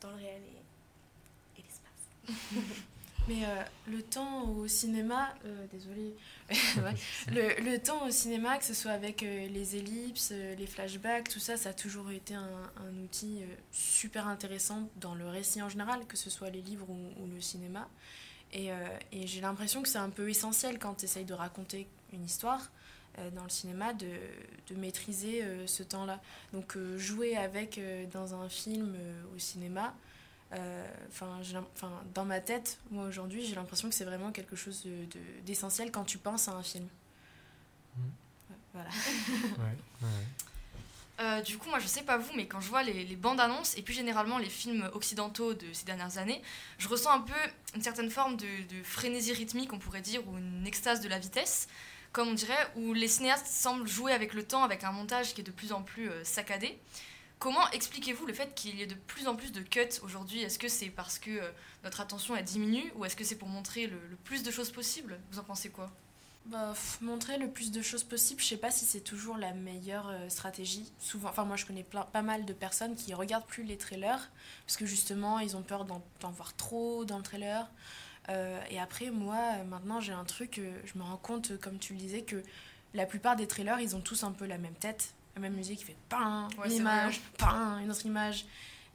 dans 0.00 0.10
le 0.10 0.16
réel 0.16 0.42
et, 0.42 1.60
et 1.60 1.62
l'espace. 1.62 2.84
Mais 3.26 3.44
euh, 3.44 3.62
le 3.88 4.02
temps 4.02 4.50
au 4.50 4.68
cinéma, 4.68 5.34
euh, 5.46 5.66
désolé, 5.72 6.14
le, 7.32 7.62
le, 7.62 7.78
temps 7.78 8.06
au 8.06 8.10
cinéma, 8.10 8.58
que 8.58 8.64
ce 8.64 8.74
soit 8.74 8.90
avec 8.90 9.22
euh, 9.22 9.48
les 9.48 9.76
ellipses, 9.76 10.32
les 10.58 10.66
flashbacks, 10.66 11.30
tout 11.30 11.38
ça, 11.38 11.56
ça 11.56 11.70
a 11.70 11.72
toujours 11.72 12.10
été 12.10 12.34
un, 12.34 12.70
un 12.76 13.02
outil 13.02 13.40
super 13.72 14.28
intéressant 14.28 14.90
dans 14.96 15.14
le 15.14 15.26
récit 15.26 15.62
en 15.62 15.70
général, 15.70 16.04
que 16.06 16.18
ce 16.18 16.28
soit 16.28 16.50
les 16.50 16.60
livres 16.60 16.86
ou, 16.90 17.26
le 17.34 17.40
cinéma. 17.40 17.88
Et, 18.52 18.68
et 19.10 19.26
j'ai 19.26 19.40
l'impression 19.40 19.82
que 19.82 19.88
c'est 19.88 19.98
un 19.98 20.10
peu 20.10 20.28
essentiel 20.28 20.78
quand 20.78 20.94
tu 20.94 21.06
essayes 21.06 21.24
de 21.24 21.34
raconter 21.34 21.88
une 22.12 22.24
histoire 22.24 22.70
dans 23.34 23.42
le 23.42 23.48
cinéma, 23.48 23.92
de, 23.94 24.06
de 24.68 24.74
maîtriser 24.76 25.42
ce 25.66 25.82
temps-là. 25.82 26.20
Donc 26.52 26.78
jouer 26.96 27.36
avec 27.36 27.80
dans 28.12 28.36
un 28.40 28.48
film 28.48 28.96
au 29.34 29.38
cinéma, 29.40 29.92
euh, 30.54 30.86
enfin, 31.08 31.40
dans 32.14 32.24
ma 32.24 32.40
tête, 32.40 32.78
moi 32.90 33.06
aujourd'hui, 33.06 33.44
j'ai 33.44 33.54
l'impression 33.54 33.88
que 33.88 33.94
c'est 33.94 34.04
vraiment 34.04 34.32
quelque 34.32 34.56
chose 34.56 34.86
d'essentiel 35.44 35.88
de, 35.88 35.92
quand 35.92 36.04
tu 36.04 36.18
penses 36.18 36.48
à 36.48 36.52
un 36.52 36.62
film. 36.62 36.88
Mmh. 37.96 38.00
Voilà. 38.72 38.90
Euh, 41.20 41.40
du 41.42 41.58
coup, 41.58 41.68
moi 41.68 41.78
je 41.78 41.86
sais 41.86 42.02
pas 42.02 42.18
vous, 42.18 42.32
mais 42.34 42.48
quand 42.48 42.60
je 42.60 42.68
vois 42.68 42.82
les, 42.82 43.04
les, 43.04 43.14
bandes 43.14 43.38
annonces 43.38 43.78
et 43.78 43.82
plus 43.82 43.94
généralement 43.94 44.36
les 44.36 44.50
films 44.50 44.90
occidentaux 44.94 45.54
de 45.54 45.72
ces 45.72 45.84
dernières 45.84 46.18
années, 46.18 46.42
je 46.78 46.88
ressens 46.88 47.12
un 47.12 47.20
peu 47.20 47.32
une 47.76 47.82
certaine 47.82 48.10
forme 48.10 48.36
de, 48.36 48.44
de 48.44 48.82
frénésie 48.82 49.32
rythmique, 49.32 49.72
on 49.72 49.78
pourrait 49.78 50.00
dire, 50.00 50.26
ou 50.26 50.36
une 50.36 50.66
extase 50.66 51.00
de 51.00 51.08
la 51.08 51.20
vitesse, 51.20 51.68
comme 52.10 52.28
on 52.28 52.34
dirait, 52.34 52.68
où 52.74 52.94
les 52.94 53.06
cinéastes 53.06 53.46
semblent 53.46 53.86
jouer 53.86 54.12
avec 54.12 54.34
le 54.34 54.42
temps, 54.42 54.64
avec 54.64 54.82
un 54.82 54.90
montage 54.90 55.34
qui 55.34 55.42
est 55.42 55.44
de 55.44 55.52
plus 55.52 55.70
en 55.70 55.82
plus 55.82 56.10
euh, 56.10 56.24
saccadé. 56.24 56.76
Comment 57.44 57.70
expliquez-vous 57.72 58.24
le 58.24 58.32
fait 58.32 58.54
qu'il 58.54 58.74
y 58.76 58.82
ait 58.82 58.86
de 58.86 58.94
plus 58.94 59.28
en 59.28 59.36
plus 59.36 59.52
de 59.52 59.60
cuts 59.60 60.00
aujourd'hui? 60.02 60.40
Est-ce 60.40 60.58
que 60.58 60.66
c'est 60.66 60.88
parce 60.88 61.18
que 61.18 61.30
euh, 61.30 61.50
notre 61.82 62.00
attention 62.00 62.32
a 62.32 62.40
diminué 62.40 62.90
ou 62.96 63.04
est-ce 63.04 63.16
que 63.16 63.22
c'est 63.22 63.36
pour 63.36 63.48
montrer 63.48 63.86
le, 63.86 63.98
plus 64.24 64.42
de 64.42 64.50
choses 64.50 64.70
possible 64.70 65.20
Vous 65.30 65.38
en 65.38 65.42
pensez 65.42 65.68
quoi? 65.68 65.90
Bah, 66.46 66.72
montrer 67.02 67.36
le 67.36 67.50
plus 67.50 67.70
de 67.70 67.82
choses 67.82 68.02
possible, 68.02 68.40
je 68.40 68.46
sais 68.46 68.56
pas 68.56 68.70
si 68.70 68.86
c'est 68.86 69.02
toujours 69.02 69.36
la 69.36 69.52
meilleure 69.52 70.08
euh, 70.08 70.30
stratégie. 70.30 70.90
Souvent, 70.98 71.28
enfin 71.28 71.44
moi 71.44 71.56
je 71.56 71.66
connais 71.66 71.84
pas 71.84 72.22
mal 72.22 72.46
de 72.46 72.54
personnes 72.54 72.94
qui 72.94 73.12
regardent 73.12 73.44
plus 73.44 73.64
les 73.64 73.76
trailers 73.76 74.30
parce 74.66 74.78
que 74.78 74.86
justement 74.86 75.38
ils 75.38 75.54
ont 75.54 75.62
peur 75.62 75.84
d'en 75.84 76.30
voir 76.30 76.56
trop 76.56 77.04
dans 77.04 77.18
le 77.18 77.24
trailer. 77.24 77.70
Euh, 78.30 78.58
et 78.70 78.80
après 78.80 79.10
moi 79.10 79.38
maintenant 79.68 80.00
j'ai 80.00 80.14
un 80.14 80.24
truc, 80.24 80.62
je 80.86 80.98
me 80.98 81.04
rends 81.04 81.18
compte 81.18 81.60
comme 81.60 81.78
tu 81.78 81.92
le 81.92 81.98
disais 81.98 82.22
que 82.22 82.42
la 82.94 83.04
plupart 83.04 83.36
des 83.36 83.46
trailers 83.46 83.80
ils 83.80 83.94
ont 83.94 84.00
tous 84.00 84.24
un 84.24 84.32
peu 84.32 84.46
la 84.46 84.56
même 84.56 84.76
tête 84.76 85.12
la 85.34 85.40
même 85.40 85.54
musique 85.54 85.78
qui 85.80 85.84
fait 85.84 85.96
pain, 86.08 86.48
une 86.64 86.72
image, 86.72 87.20
pain, 87.38 87.78
une 87.80 87.90
autre 87.90 88.06
image. 88.06 88.46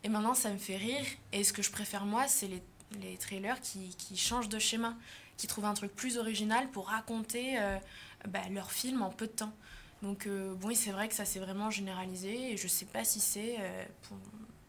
Et 0.03 0.09
maintenant, 0.09 0.33
ça 0.33 0.49
me 0.49 0.57
fait 0.57 0.77
rire. 0.77 1.05
Et 1.33 1.43
ce 1.43 1.53
que 1.53 1.61
je 1.61 1.71
préfère, 1.71 2.05
moi, 2.05 2.27
c'est 2.27 2.47
les, 2.47 2.63
les, 3.01 3.17
trailers 3.17 3.59
qui, 3.61 3.95
qui, 3.97 4.17
changent 4.17 4.49
de 4.49 4.59
schéma, 4.59 4.95
qui 5.37 5.47
trouvent 5.47 5.65
un 5.65 5.73
truc 5.73 5.93
plus 5.93 6.17
original 6.17 6.69
pour 6.69 6.87
raconter 6.87 7.59
euh, 7.59 7.77
bah, 8.27 8.39
leur 8.51 8.71
film 8.71 9.01
en 9.01 9.09
peu 9.09 9.27
de 9.27 9.31
temps. 9.31 9.53
Donc, 10.01 10.27
euh, 10.27 10.53
bon, 10.55 10.73
c'est 10.73 10.91
vrai 10.91 11.09
que 11.09 11.15
ça 11.15 11.25
s'est 11.25 11.39
vraiment 11.39 11.69
généralisé 11.69 12.53
et 12.53 12.57
je 12.57 12.67
sais 12.69 12.85
pas 12.85 13.03
si 13.03 13.19
c'est 13.19 13.57
euh, 13.59 13.83
pour, 14.03 14.17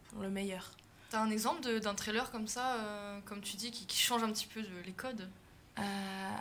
pour, 0.09 0.21
le 0.21 0.29
meilleur. 0.29 0.71
T'as 1.09 1.21
un 1.21 1.31
exemple 1.31 1.79
d'un 1.79 1.95
trailer 1.95 2.31
comme 2.31 2.47
ça, 2.47 2.77
comme 3.25 3.41
tu 3.41 3.57
dis, 3.57 3.71
qui, 3.71 3.85
qui, 3.85 3.97
change 3.97 4.23
un 4.23 4.31
petit 4.31 4.47
peu 4.47 4.61
de, 4.61 4.69
les 4.85 4.93
codes? 4.93 5.29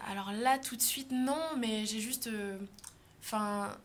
Alors 0.09 0.33
là, 0.33 0.59
tout 0.59 0.77
de 0.77 0.83
suite, 0.83 1.11
non, 1.11 1.57
mais 1.57 1.87
j'ai 1.87 2.01
juste. 2.01 2.29
Enfin 3.21 3.77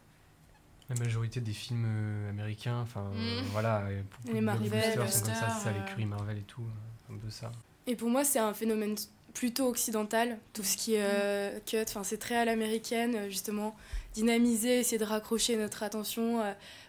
la 0.90 0.96
majorité 0.96 1.42
des 1.42 1.54
films 1.54 1.86
euh, 1.88 2.30
américains, 2.30 2.80
enfin 2.82 3.12
euh, 3.14 3.42
mm. 3.42 3.46
voilà, 3.52 3.84
les 4.32 4.42
Marvel, 4.42 4.94
sont 4.94 5.00
comme 5.00 5.08
ça, 5.10 5.50
ça 5.50 5.72
l'écurie 5.72 6.06
Marvel 6.06 6.38
et 6.38 6.42
tout, 6.42 6.62
euh, 6.62 7.14
un 7.14 7.18
peu 7.18 7.30
ça. 7.30 7.52
Et 7.88 7.96
pour 7.96 8.10
moi, 8.10 8.24
c'est 8.24 8.40
un 8.40 8.54
phénomène 8.54 8.96
plutôt 9.34 9.68
occidental, 9.68 10.38
tout 10.54 10.64
ce 10.64 10.78
qui 10.78 10.96
est 10.96 11.58
mm. 11.58 11.62
cut, 11.66 11.78
enfin 11.88 12.04
c'est 12.04 12.18
très 12.18 12.36
à 12.36 12.46
l'américaine, 12.46 13.30
justement, 13.30 13.76
dynamiser, 14.14 14.80
essayer 14.80 14.98
de 14.98 15.04
raccrocher 15.04 15.58
notre 15.58 15.84
attention, 15.84 16.42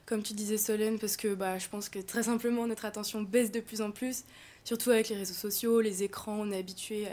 comme 0.04 0.22
tu 0.22 0.34
disais 0.34 0.58
Solène, 0.58 0.98
parce 0.98 1.16
que 1.16 1.34
bah, 1.34 1.58
je 1.58 1.68
pense 1.68 1.88
que 1.88 1.98
très 1.98 2.24
simplement 2.24 2.66
notre 2.66 2.84
attention 2.84 3.22
baisse 3.22 3.50
de 3.50 3.60
plus 3.60 3.80
en 3.80 3.90
plus, 3.90 4.24
surtout 4.64 4.90
avec 4.90 5.08
les 5.08 5.16
réseaux 5.16 5.34
sociaux, 5.34 5.80
les 5.80 6.02
écrans, 6.02 6.38
on 6.38 6.52
est 6.52 6.58
habitué, 6.58 7.08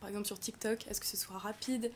par 0.00 0.08
exemple 0.08 0.26
sur 0.26 0.38
TikTok, 0.38 0.86
à 0.88 0.94
ce 0.94 1.00
que 1.00 1.06
ce 1.06 1.16
soit 1.16 1.38
rapide, 1.38 1.90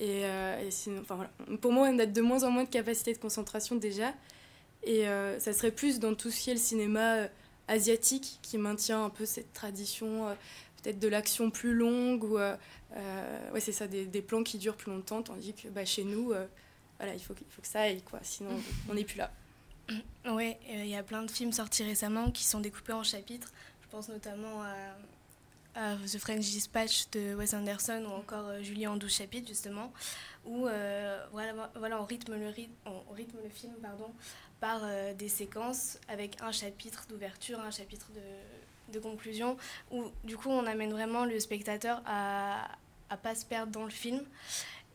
et, 0.00 0.24
euh, 0.24 0.70
enfin. 1.00 1.28
Pour 1.60 1.72
moi, 1.72 1.88
on 1.88 1.98
a 1.98 2.06
de 2.06 2.20
moins 2.20 2.42
en 2.42 2.50
moins 2.50 2.64
de 2.64 2.68
capacité 2.68 3.12
de 3.12 3.18
concentration 3.18 3.76
déjà. 3.76 4.12
Et 4.82 5.08
euh, 5.08 5.38
ça 5.40 5.52
serait 5.52 5.70
plus 5.70 5.98
dans 5.98 6.14
tout 6.14 6.30
ce 6.30 6.40
qui 6.40 6.50
est 6.50 6.54
le 6.54 6.60
cinéma 6.60 7.14
euh, 7.16 7.28
asiatique 7.68 8.38
qui 8.42 8.58
maintient 8.58 9.04
un 9.04 9.10
peu 9.10 9.24
cette 9.24 9.52
tradition, 9.54 10.36
peut-être 10.82 10.98
de 10.98 11.08
l'action 11.08 11.50
plus 11.50 11.72
longue, 11.72 12.24
ou 12.24 12.36
ouais, 12.36 13.60
c'est 13.60 13.72
ça, 13.72 13.86
des, 13.86 14.22
plans 14.22 14.42
qui 14.42 14.58
durent 14.58 14.76
plus 14.76 14.92
longtemps, 14.92 15.22
tandis 15.22 15.54
que 15.54 15.68
bah, 15.68 15.86
chez 15.86 16.04
nous, 16.04 16.34
voilà, 16.98 17.14
il 17.14 17.20
faut, 17.20 17.34
il 17.40 17.50
faut 17.50 17.62
que 17.62 17.68
ça 17.68 17.80
aille, 17.80 18.02
quoi, 18.02 18.18
sinon 18.22 18.50
on 18.90 18.94
n'est 18.94 19.04
plus 19.04 19.16
là. 19.16 19.32
Oui, 20.26 20.54
il 20.68 20.86
y 20.86 20.96
a 20.96 21.02
plein 21.02 21.22
de 21.22 21.30
films 21.30 21.52
sortis 21.52 21.84
récemment 21.84 22.30
qui 22.30 22.44
sont 22.44 22.60
découpés 22.60 22.92
en 22.92 23.02
chapitres. 23.02 23.50
Je 23.80 23.88
pense 23.88 24.10
notamment 24.10 24.62
à 24.62 24.74
The 25.74 26.18
French 26.18 26.44
Dispatch 26.44 27.10
de 27.10 27.34
Wes 27.34 27.52
Anderson 27.52 28.04
ou 28.06 28.12
encore 28.12 28.46
euh, 28.46 28.62
Julie 28.62 28.86
en 28.86 28.96
12 28.96 29.12
chapitres 29.12 29.48
justement, 29.48 29.92
où 30.44 30.68
euh, 30.68 31.24
voilà, 31.32 31.70
voilà, 31.74 32.00
on, 32.00 32.04
rythme 32.04 32.34
le, 32.36 32.52
on 32.86 33.12
rythme 33.12 33.38
le 33.42 33.50
film 33.50 33.72
pardon, 33.82 34.12
par 34.60 34.82
euh, 34.84 35.12
des 35.14 35.28
séquences 35.28 35.98
avec 36.08 36.40
un 36.42 36.52
chapitre 36.52 37.06
d'ouverture, 37.08 37.58
un 37.58 37.72
chapitre 37.72 38.06
de, 38.14 38.92
de, 38.92 39.00
conclusion, 39.00 39.56
où 39.90 40.04
du 40.22 40.36
coup 40.36 40.48
on 40.48 40.64
amène 40.66 40.92
vraiment 40.92 41.24
le 41.24 41.40
spectateur 41.40 42.00
à 42.06 42.68
ne 43.10 43.16
pas 43.16 43.34
se 43.34 43.44
perdre 43.44 43.72
dans 43.72 43.84
le 43.84 43.90
film. 43.90 44.22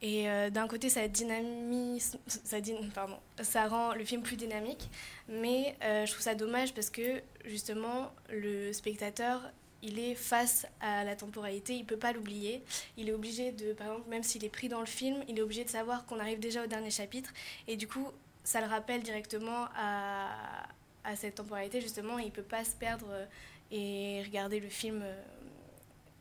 Et 0.01 0.27
d'un 0.51 0.65
côté, 0.69 0.87
ça 0.87 1.05
dynamise, 1.09 2.17
ça, 2.25 2.55
pardon, 2.95 3.17
ça 3.41 3.67
rend 3.67 3.93
le 3.93 4.05
film 4.05 4.21
plus 4.21 4.37
dynamique, 4.37 4.89
mais 5.27 5.75
je 5.81 6.09
trouve 6.09 6.23
ça 6.23 6.35
dommage 6.35 6.73
parce 6.73 6.89
que 6.89 7.21
justement, 7.43 8.09
le 8.29 8.71
spectateur 8.71 9.41
il 9.81 9.99
est 9.99 10.15
face 10.15 10.65
à 10.81 11.03
la 11.03 11.15
temporalité, 11.15 11.73
il 11.75 11.85
peut 11.85 11.97
pas 11.97 12.11
l'oublier. 12.11 12.63
Il 12.97 13.09
est 13.09 13.13
obligé 13.13 13.51
de, 13.51 13.73
par 13.73 13.87
exemple, 13.87 14.09
même 14.09 14.23
s'il 14.23 14.43
est 14.43 14.49
pris 14.49 14.67
dans 14.67 14.81
le 14.81 14.85
film, 14.85 15.23
il 15.27 15.37
est 15.39 15.41
obligé 15.41 15.63
de 15.63 15.69
savoir 15.69 16.05
qu'on 16.05 16.19
arrive 16.19 16.39
déjà 16.39 16.63
au 16.63 16.67
dernier 16.67 16.91
chapitre. 16.91 17.31
Et 17.67 17.77
du 17.77 17.87
coup, 17.87 18.11
ça 18.43 18.61
le 18.61 18.67
rappelle 18.67 19.03
directement 19.03 19.67
à, 19.75 20.67
à 21.03 21.15
cette 21.15 21.35
temporalité, 21.35 21.81
justement. 21.81 22.19
Il 22.19 22.31
peut 22.31 22.43
pas 22.43 22.63
se 22.63 22.75
perdre 22.75 23.07
euh, 23.09 23.25
et 23.71 24.21
regarder 24.23 24.59
le 24.59 24.69
film 24.69 25.01
euh, 25.03 25.21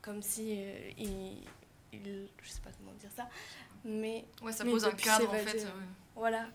comme 0.03 0.23
si 0.23 0.57
euh, 0.59 0.90
il, 0.99 1.42
il, 1.92 2.29
Je 2.42 2.49
sais 2.49 2.61
pas 2.61 2.71
comment 2.79 2.97
dire 2.99 3.11
ça. 3.14 3.29
Mais. 3.85 4.25
Ouais, 4.42 4.53
ça 4.53 4.64
pose 4.64 4.85
un 4.85 4.92
cadre, 4.92 5.31
en 5.31 5.38
fait. 5.38 5.66
Voilà. 6.14 6.47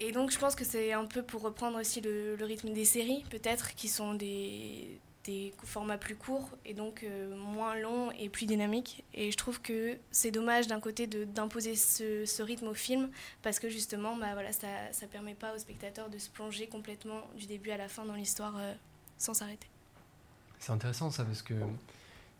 Et 0.00 0.12
donc, 0.12 0.30
je 0.30 0.38
pense 0.38 0.54
que 0.54 0.64
c'est 0.64 0.92
un 0.92 1.04
peu 1.04 1.22
pour 1.22 1.42
reprendre 1.42 1.78
aussi 1.78 2.00
le, 2.00 2.34
le 2.34 2.44
rythme 2.44 2.72
des 2.72 2.86
séries, 2.86 3.22
peut-être, 3.30 3.74
qui 3.74 3.88
sont 3.88 4.14
des 4.14 4.98
des 5.24 5.52
formats 5.64 5.98
plus 5.98 6.16
courts 6.16 6.50
et 6.64 6.72
donc 6.72 7.02
euh, 7.02 7.36
moins 7.36 7.74
longs 7.76 8.10
et 8.12 8.28
plus 8.28 8.46
dynamiques. 8.46 9.04
Et 9.12 9.30
je 9.30 9.36
trouve 9.36 9.60
que 9.60 9.98
c'est 10.10 10.30
dommage 10.30 10.66
d'un 10.66 10.80
côté 10.80 11.06
d'imposer 11.06 11.76
ce, 11.76 12.24
ce, 12.24 12.42
rythme 12.42 12.68
au 12.68 12.74
film 12.74 13.10
parce 13.42 13.58
que 13.58 13.68
justement, 13.68 14.16
bah, 14.16 14.32
voilà, 14.32 14.52
ça 14.52 14.66
ne 15.02 15.06
permet 15.08 15.34
pas 15.34 15.54
aux 15.54 15.58
spectateurs 15.58 16.08
de 16.08 16.18
se 16.18 16.30
plonger 16.30 16.66
complètement 16.68 17.22
du 17.36 17.46
début 17.46 17.70
à 17.70 17.76
la 17.76 17.88
fin 17.88 18.04
dans 18.04 18.14
l'histoire 18.14 18.54
euh, 18.56 18.74
sans 19.18 19.34
s'arrêter. 19.34 19.68
C'est 20.58 20.72
intéressant 20.72 21.10
ça 21.10 21.24
parce 21.24 21.42
que 21.42 21.54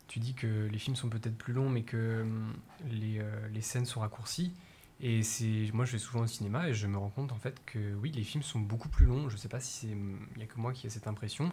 tu 0.07 0.19
dis 0.19 0.33
que 0.33 0.67
les 0.71 0.79
films 0.79 0.95
sont 0.95 1.09
peut-être 1.09 1.37
plus 1.37 1.53
longs 1.53 1.69
mais 1.69 1.83
que 1.83 2.21
hum, 2.21 2.53
les, 2.89 3.19
euh, 3.19 3.47
les 3.49 3.61
scènes 3.61 3.85
sont 3.85 3.99
raccourcies. 3.99 4.53
Et 5.03 5.21
moi 5.73 5.85
je 5.85 5.93
vais 5.93 5.97
souvent 5.97 6.21
au 6.21 6.27
cinéma 6.27 6.69
et 6.69 6.75
je 6.75 6.85
me 6.85 6.95
rends 6.95 7.09
compte 7.09 7.31
en 7.31 7.39
fait 7.39 7.59
que 7.65 7.95
oui 7.95 8.11
les 8.11 8.23
films 8.23 8.43
sont 8.43 8.59
beaucoup 8.59 8.89
plus 8.89 9.07
longs. 9.07 9.29
Je 9.29 9.37
sais 9.37 9.49
pas 9.49 9.59
si 9.59 9.71
c'est 9.71 9.97
il 10.35 10.39
y 10.39 10.43
a 10.43 10.45
que 10.45 10.59
moi 10.59 10.73
qui 10.73 10.85
ai 10.85 10.91
cette 10.91 11.07
impression, 11.07 11.51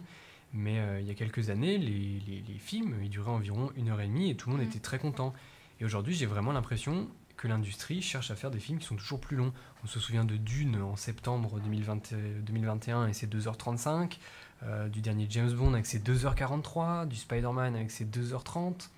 mais 0.53 0.79
euh, 0.79 0.99
il 0.99 1.07
y 1.07 1.11
a 1.11 1.13
quelques 1.13 1.49
années, 1.49 1.77
les, 1.77 2.43
les, 2.47 2.57
films, 2.57 2.95
ils 3.03 3.09
duraient 3.09 3.31
environ 3.31 3.71
une 3.75 3.89
heure 3.89 4.01
et 4.01 4.07
demie 4.07 4.31
et 4.31 4.35
tout 4.35 4.49
le 4.49 4.55
monde 4.55 4.65
mm. 4.65 4.69
était 4.69 4.79
très 4.79 4.99
content. 4.99 5.33
Et 5.79 5.85
aujourd'hui, 5.85 6.13
j'ai 6.13 6.25
vraiment 6.25 6.51
l'impression 6.51 7.07
que 7.37 7.47
l'industrie 7.47 8.01
cherche 8.01 8.31
à 8.31 8.35
faire 8.35 8.51
des 8.51 8.59
films 8.59 8.79
qui 8.79 8.85
sont 8.85 8.97
toujours 8.97 9.21
plus 9.21 9.37
longs. 9.37 9.53
On 9.83 9.87
se 9.87 9.99
souvient 9.99 10.25
de 10.25 10.35
Dune 10.35 10.81
en 10.81 10.97
septembre 10.97 11.59
2020 11.61 12.13
2021 12.41 13.07
et 13.07 13.13
ses 13.13 13.27
2h35, 13.27 14.17
euh, 14.63 14.89
du 14.89 15.01
dernier 15.01 15.25
James 15.29 15.51
Bond 15.51 15.73
avec 15.73 15.85
ses 15.85 15.99
2h43, 15.99 17.07
du 17.07 17.15
Spider-Man 17.15 17.75
avec 17.75 17.91
ses 17.91 18.03
2h30, 18.03 18.89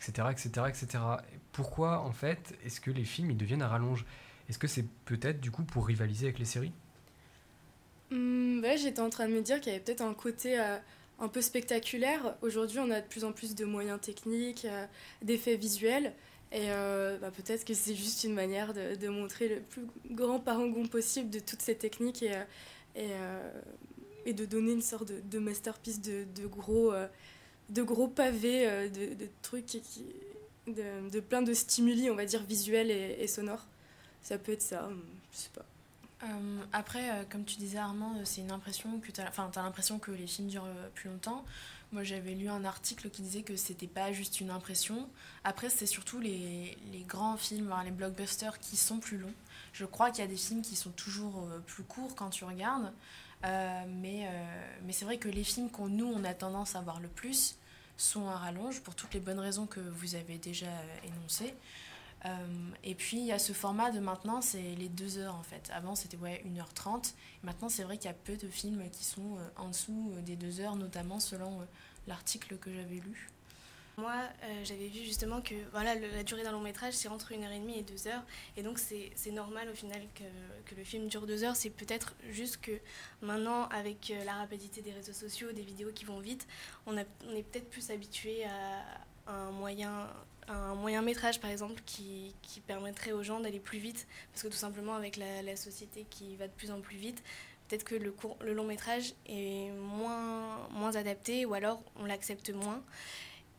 etc., 0.00 0.28
etc., 0.30 0.50
etc. 0.68 1.04
Pourquoi, 1.52 2.00
en 2.00 2.12
fait, 2.12 2.56
est-ce 2.64 2.80
que 2.80 2.90
les 2.90 3.04
films 3.04 3.32
ils 3.32 3.36
deviennent 3.36 3.62
à 3.62 3.68
rallonge? 3.68 4.06
Est-ce 4.48 4.58
que 4.58 4.68
c'est 4.68 4.86
peut-être, 5.04 5.40
du 5.40 5.50
coup, 5.50 5.64
pour 5.64 5.86
rivaliser 5.86 6.26
avec 6.26 6.38
les 6.38 6.46
séries? 6.46 6.72
Ouais, 8.12 8.76
j'étais 8.76 9.00
en 9.00 9.10
train 9.10 9.26
de 9.26 9.32
me 9.32 9.40
dire 9.40 9.60
qu'il 9.60 9.72
y 9.72 9.74
avait 9.74 9.82
peut-être 9.84 10.02
un 10.02 10.14
côté 10.14 10.60
euh, 10.60 10.76
un 11.22 11.28
peu 11.28 11.40
spectaculaire. 11.40 12.34
Aujourd'hui, 12.42 12.80
on 12.80 12.90
a 12.90 13.00
de 13.00 13.06
plus 13.06 13.24
en 13.24 13.32
plus 13.32 13.54
de 13.54 13.64
moyens 13.64 14.00
techniques, 14.00 14.64
euh, 14.64 14.86
d'effets 15.22 15.56
visuels. 15.56 16.12
Et 16.50 16.70
euh, 16.70 17.16
bah, 17.18 17.30
peut-être 17.30 17.64
que 17.64 17.74
c'est 17.74 17.94
juste 17.94 18.24
une 18.24 18.34
manière 18.34 18.74
de, 18.74 19.08
montrer 19.08 19.48
le 19.48 19.60
plus 19.60 19.86
grand 20.10 20.40
parangon 20.40 20.86
possible 20.86 21.30
de 21.30 21.38
toutes 21.38 21.62
ces 21.62 21.76
techniques 21.76 22.22
et, 22.22 22.34
euh, 22.96 23.50
et, 24.26 24.30
et 24.30 24.34
de 24.34 24.44
donner 24.44 24.72
une 24.72 24.82
sorte 24.82 25.10
de, 25.12 25.38
masterpiece 25.38 26.02
de, 26.02 26.46
gros, 26.46 26.92
de 27.70 27.82
gros 27.82 28.08
pavés, 28.08 28.90
de, 28.90 29.28
trucs 29.40 29.78
de, 30.66 31.20
plein 31.20 31.40
de 31.40 31.54
stimuli, 31.54 32.10
on 32.10 32.16
va 32.16 32.26
dire, 32.26 32.42
visuels 32.42 32.90
et, 32.90 33.16
et 33.20 33.26
sonores. 33.28 33.66
Ça 34.20 34.36
peut 34.36 34.52
être 34.52 34.62
ça, 34.62 34.86
hum, 34.86 35.02
je 35.32 35.38
sais 35.38 35.50
pas. 35.54 35.64
Euh, 36.22 36.64
après, 36.72 37.10
euh, 37.10 37.24
comme 37.28 37.44
tu 37.44 37.56
disais 37.56 37.78
Armand, 37.78 38.14
euh, 38.16 38.22
c'est 38.24 38.42
une 38.42 38.52
impression 38.52 39.00
que 39.00 39.10
t'as, 39.10 39.28
enfin, 39.28 39.50
t'as 39.52 39.62
l'impression 39.62 39.98
que 39.98 40.12
les 40.12 40.26
films 40.26 40.48
durent 40.48 40.68
plus 40.94 41.10
longtemps. 41.10 41.44
Moi, 41.90 42.04
j'avais 42.04 42.34
lu 42.34 42.48
un 42.48 42.64
article 42.64 43.10
qui 43.10 43.22
disait 43.22 43.42
que 43.42 43.56
c'était 43.56 43.86
pas 43.86 44.12
juste 44.12 44.40
une 44.40 44.50
impression. 44.50 45.08
Après, 45.44 45.68
c'est 45.68 45.86
surtout 45.86 46.20
les, 46.20 46.78
les 46.90 47.02
grands 47.02 47.36
films, 47.36 47.74
les 47.84 47.90
blockbusters 47.90 48.58
qui 48.60 48.76
sont 48.76 48.98
plus 48.98 49.18
longs. 49.18 49.34
Je 49.72 49.84
crois 49.84 50.10
qu'il 50.10 50.20
y 50.20 50.26
a 50.26 50.30
des 50.30 50.36
films 50.36 50.62
qui 50.62 50.74
sont 50.76 50.90
toujours 50.90 51.46
plus 51.66 51.82
courts 51.82 52.14
quand 52.14 52.30
tu 52.30 52.44
regardes. 52.44 52.92
Mais 53.42 54.26
mais 54.84 54.92
c'est 54.92 55.04
vrai 55.04 55.18
que 55.18 55.28
les 55.28 55.44
films 55.44 55.68
qu'on 55.68 55.88
nous, 55.88 56.06
on 56.06 56.24
a 56.24 56.32
tendance 56.32 56.76
à 56.76 56.80
voir 56.80 56.98
le 56.98 57.08
plus 57.08 57.56
sont 57.98 58.26
à 58.26 58.36
rallonge 58.36 58.80
pour 58.80 58.94
toutes 58.94 59.12
les 59.12 59.20
bonnes 59.20 59.40
raisons 59.40 59.66
que 59.66 59.80
vous 59.80 60.14
avez 60.14 60.38
déjà 60.38 60.70
énoncées. 61.04 61.54
Euh, 62.24 62.70
et 62.84 62.94
puis 62.94 63.18
il 63.18 63.26
y 63.26 63.32
a 63.32 63.38
ce 63.38 63.52
format 63.52 63.90
de 63.90 64.00
maintenant, 64.00 64.40
c'est 64.40 64.74
les 64.76 64.88
deux 64.88 65.18
heures 65.18 65.34
en 65.34 65.42
fait. 65.42 65.70
Avant 65.72 65.94
c'était 65.94 66.16
ouais 66.16 66.44
1h30. 66.46 67.14
Maintenant 67.42 67.68
c'est 67.68 67.82
vrai 67.82 67.96
qu'il 67.96 68.06
y 68.06 68.14
a 68.14 68.16
peu 68.16 68.36
de 68.36 68.48
films 68.48 68.88
qui 68.90 69.04
sont 69.04 69.36
euh, 69.36 69.48
en 69.56 69.68
dessous 69.68 70.12
euh, 70.14 70.20
des 70.22 70.36
deux 70.36 70.60
heures, 70.60 70.76
notamment 70.76 71.20
selon 71.20 71.66
l'article 72.06 72.56
que 72.58 72.72
j'avais 72.72 72.96
lu. 72.96 73.28
Moi, 73.98 74.14
j'avais 74.64 74.88
vu 74.88 75.00
justement 75.00 75.42
que 75.42 75.54
voilà, 75.70 75.94
la 75.94 76.24
durée 76.24 76.42
d'un 76.42 76.52
long 76.52 76.62
métrage, 76.62 76.94
c'est 76.94 77.08
entre 77.08 77.30
une 77.32 77.44
heure 77.44 77.52
et 77.52 77.58
demie 77.58 77.84
et 78.56 78.62
donc, 78.62 78.78
c'est 78.78 79.30
normal 79.30 79.68
au 79.68 79.74
final 79.74 80.00
que, 80.14 80.24
que 80.64 80.74
le 80.74 80.82
film 80.82 81.08
dure 81.08 81.26
deux 81.26 81.44
heures. 81.44 81.56
C'est 81.56 81.68
peut-être 81.68 82.14
juste 82.30 82.56
que 82.62 82.72
maintenant, 83.20 83.68
avec 83.68 84.10
la 84.24 84.32
rapidité 84.32 84.80
des 84.80 84.92
réseaux 84.92 85.12
sociaux, 85.12 85.52
des 85.52 85.60
vidéos 85.60 85.92
qui 85.92 86.06
vont 86.06 86.20
vite, 86.20 86.48
on, 86.86 86.96
a, 86.96 87.02
on 87.28 87.34
est 87.36 87.42
peut-être 87.42 87.68
plus 87.68 87.90
habitué 87.90 88.44
à 88.46 88.82
un 89.26 89.50
moyen, 89.50 90.08
un 90.48 90.74
moyen 90.74 91.02
métrage, 91.02 91.40
par 91.40 91.50
exemple, 91.50 91.80
qui, 91.86 92.34
qui 92.42 92.60
permettrait 92.60 93.12
aux 93.12 93.22
gens 93.22 93.40
d'aller 93.40 93.60
plus 93.60 93.78
vite. 93.78 94.06
Parce 94.32 94.42
que 94.42 94.48
tout 94.48 94.56
simplement, 94.56 94.94
avec 94.94 95.16
la, 95.16 95.42
la 95.42 95.56
société 95.56 96.06
qui 96.10 96.36
va 96.36 96.48
de 96.48 96.52
plus 96.52 96.70
en 96.70 96.80
plus 96.80 96.96
vite, 96.96 97.22
peut-être 97.68 97.84
que 97.84 97.94
le, 97.94 98.10
court, 98.12 98.36
le 98.42 98.52
long 98.52 98.64
métrage 98.64 99.14
est 99.26 99.70
moins, 99.72 100.68
moins 100.70 100.94
adapté 100.96 101.46
ou 101.46 101.54
alors 101.54 101.82
on 101.96 102.04
l'accepte 102.04 102.50
moins. 102.50 102.82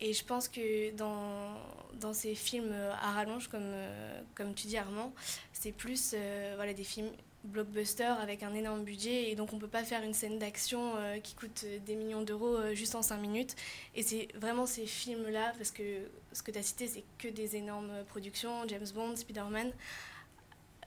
Et 0.02 0.13
je 0.13 0.26
pense 0.26 0.48
que 0.50 0.91
dans, 0.96 1.56
dans 2.00 2.13
ces 2.13 2.36
films 2.36 2.74
à 3.02 3.12
rallonge, 3.12 3.48
comme, 3.48 3.62
euh, 3.63 4.22
comme 4.36 4.54
tu 4.54 4.67
dis 4.67 4.78
Armand, 4.78 5.13
c'est 5.54 5.72
plus 5.72 6.13
euh, 6.13 6.54
voilà, 6.56 6.74
des 6.74 6.84
films 6.84 7.10
blockbusters 7.43 8.19
avec 8.19 8.43
un 8.43 8.53
énorme 8.53 8.84
budget 8.84 9.29
et 9.29 9.36
donc 9.36 9.53
on 9.53 9.60
peut 9.60 9.67
pas 9.67 9.84
faire 9.84 10.03
une 10.03 10.13
scène 10.13 10.39
d'action 10.39 10.95
euh, 10.95 11.19
qui 11.19 11.36
coûte 11.36 11.63
euh, 11.65 11.79
des 11.86 11.95
millions 11.95 12.21
d'euros 12.21 12.56
euh, 12.56 12.73
juste 12.73 12.95
en 12.95 13.01
5 13.01 13.17
minutes. 13.17 13.56
Et 13.95 14.03
c'est 14.03 14.29
vraiment 14.36 14.65
ces 14.65 14.86
films-là, 14.86 15.53
parce 15.58 15.71
que 15.71 16.10
ce 16.32 16.41
que 16.41 16.51
tu 16.51 16.60
as 16.60 16.63
cité, 16.63 16.88
c'est 16.88 17.03
que 17.17 17.27
des 17.27 17.56
énormes 17.56 17.91
productions, 18.08 18.67
James 18.67 18.88
Bond, 18.93 19.15
Spider-Man. 19.15 19.71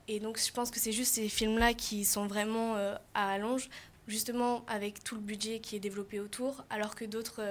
Et 0.08 0.20
donc 0.20 0.38
je 0.38 0.52
pense 0.52 0.70
que 0.70 0.78
c'est 0.78 0.92
juste 0.92 1.14
ces 1.14 1.28
films-là 1.28 1.74
qui 1.74 2.04
sont 2.04 2.26
vraiment 2.26 2.76
à 3.14 3.26
rallonge, 3.26 3.68
justement 4.06 4.64
avec 4.68 5.02
tout 5.02 5.16
le 5.16 5.20
budget 5.20 5.58
qui 5.58 5.74
est 5.74 5.80
développé 5.80 6.20
autour, 6.20 6.64
alors 6.70 6.94
que 6.94 7.04
d'autres... 7.04 7.42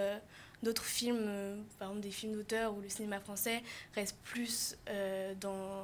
D'autres 0.63 0.85
films, 0.85 1.63
par 1.77 1.89
exemple 1.89 2.01
des 2.01 2.11
films 2.11 2.33
d'auteur 2.33 2.73
ou 2.75 2.81
le 2.81 2.89
cinéma 2.89 3.19
français, 3.19 3.61
restent 3.93 4.17
plus 4.23 4.77
dans, 5.39 5.83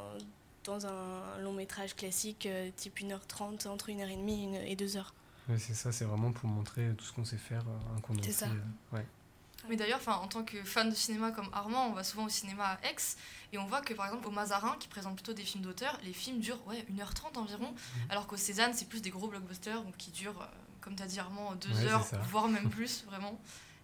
dans 0.64 0.86
un 0.86 1.38
long 1.40 1.54
métrage 1.54 1.96
classique, 1.96 2.46
euh, 2.46 2.70
type 2.76 3.00
1h30, 3.00 3.68
entre 3.68 3.90
1h30 3.90 4.30
et, 4.30 4.44
une- 4.44 4.56
et 4.56 4.76
2h. 4.76 5.06
Ouais, 5.50 5.58
C'est 5.58 5.74
ça, 5.74 5.92
c'est 5.92 6.06
vraiment 6.06 6.32
pour 6.32 6.48
montrer 6.50 6.94
tout 6.98 7.04
ce 7.06 7.14
qu'on 7.14 7.26
sait 7.26 7.38
faire, 7.38 7.64
euh, 7.68 7.98
un 7.98 8.02
condensé. 8.02 8.32
ça. 8.32 8.46
euh, 8.48 8.96
ouais. 8.98 9.06
Mais 9.70 9.76
d'ailleurs, 9.76 10.00
en 10.08 10.28
tant 10.28 10.44
que 10.44 10.64
fan 10.64 10.90
de 10.90 10.96
cinéma 10.96 11.32
comme 11.32 11.48
Armand, 11.54 11.88
on 11.88 11.94
va 11.94 12.04
souvent 12.04 12.26
au 12.26 12.30
cinéma 12.30 12.66
à 12.82 12.88
Aix 12.88 12.96
et 13.54 13.60
on 13.60 13.66
voit 13.66 13.82
que 13.82 13.94
par 13.94 14.08
exemple 14.08 14.28
au 14.28 14.32
Mazarin, 14.32 14.76
qui 14.80 14.88
présente 14.88 15.14
plutôt 15.16 15.34
des 15.34 15.44
films 15.44 15.64
d'auteur, 15.64 16.00
les 16.04 16.14
films 16.14 16.40
durent 16.40 16.66
ouais, 16.68 16.84
1h30 16.92 17.38
environ, 17.38 17.72
alors 18.10 18.26
qu'au 18.26 18.38
Cézanne, 18.38 18.74
c'est 18.74 18.88
plus 18.90 19.02
des 19.04 19.12
gros 19.12 19.28
blockbusters 19.28 19.84
donc 19.84 19.96
qui 19.98 20.10
durent, 20.10 20.48
comme 20.80 20.96
tu 20.96 21.04
as 21.04 21.06
dit 21.06 21.20
Armand, 21.20 21.54
2 21.56 21.70
Ouais, 21.70 21.86
heures, 21.86 22.04
c'est 22.06 22.18
voire 22.24 22.48
même 22.48 22.70
plus, 22.72 23.04
vraiment. 23.06 23.40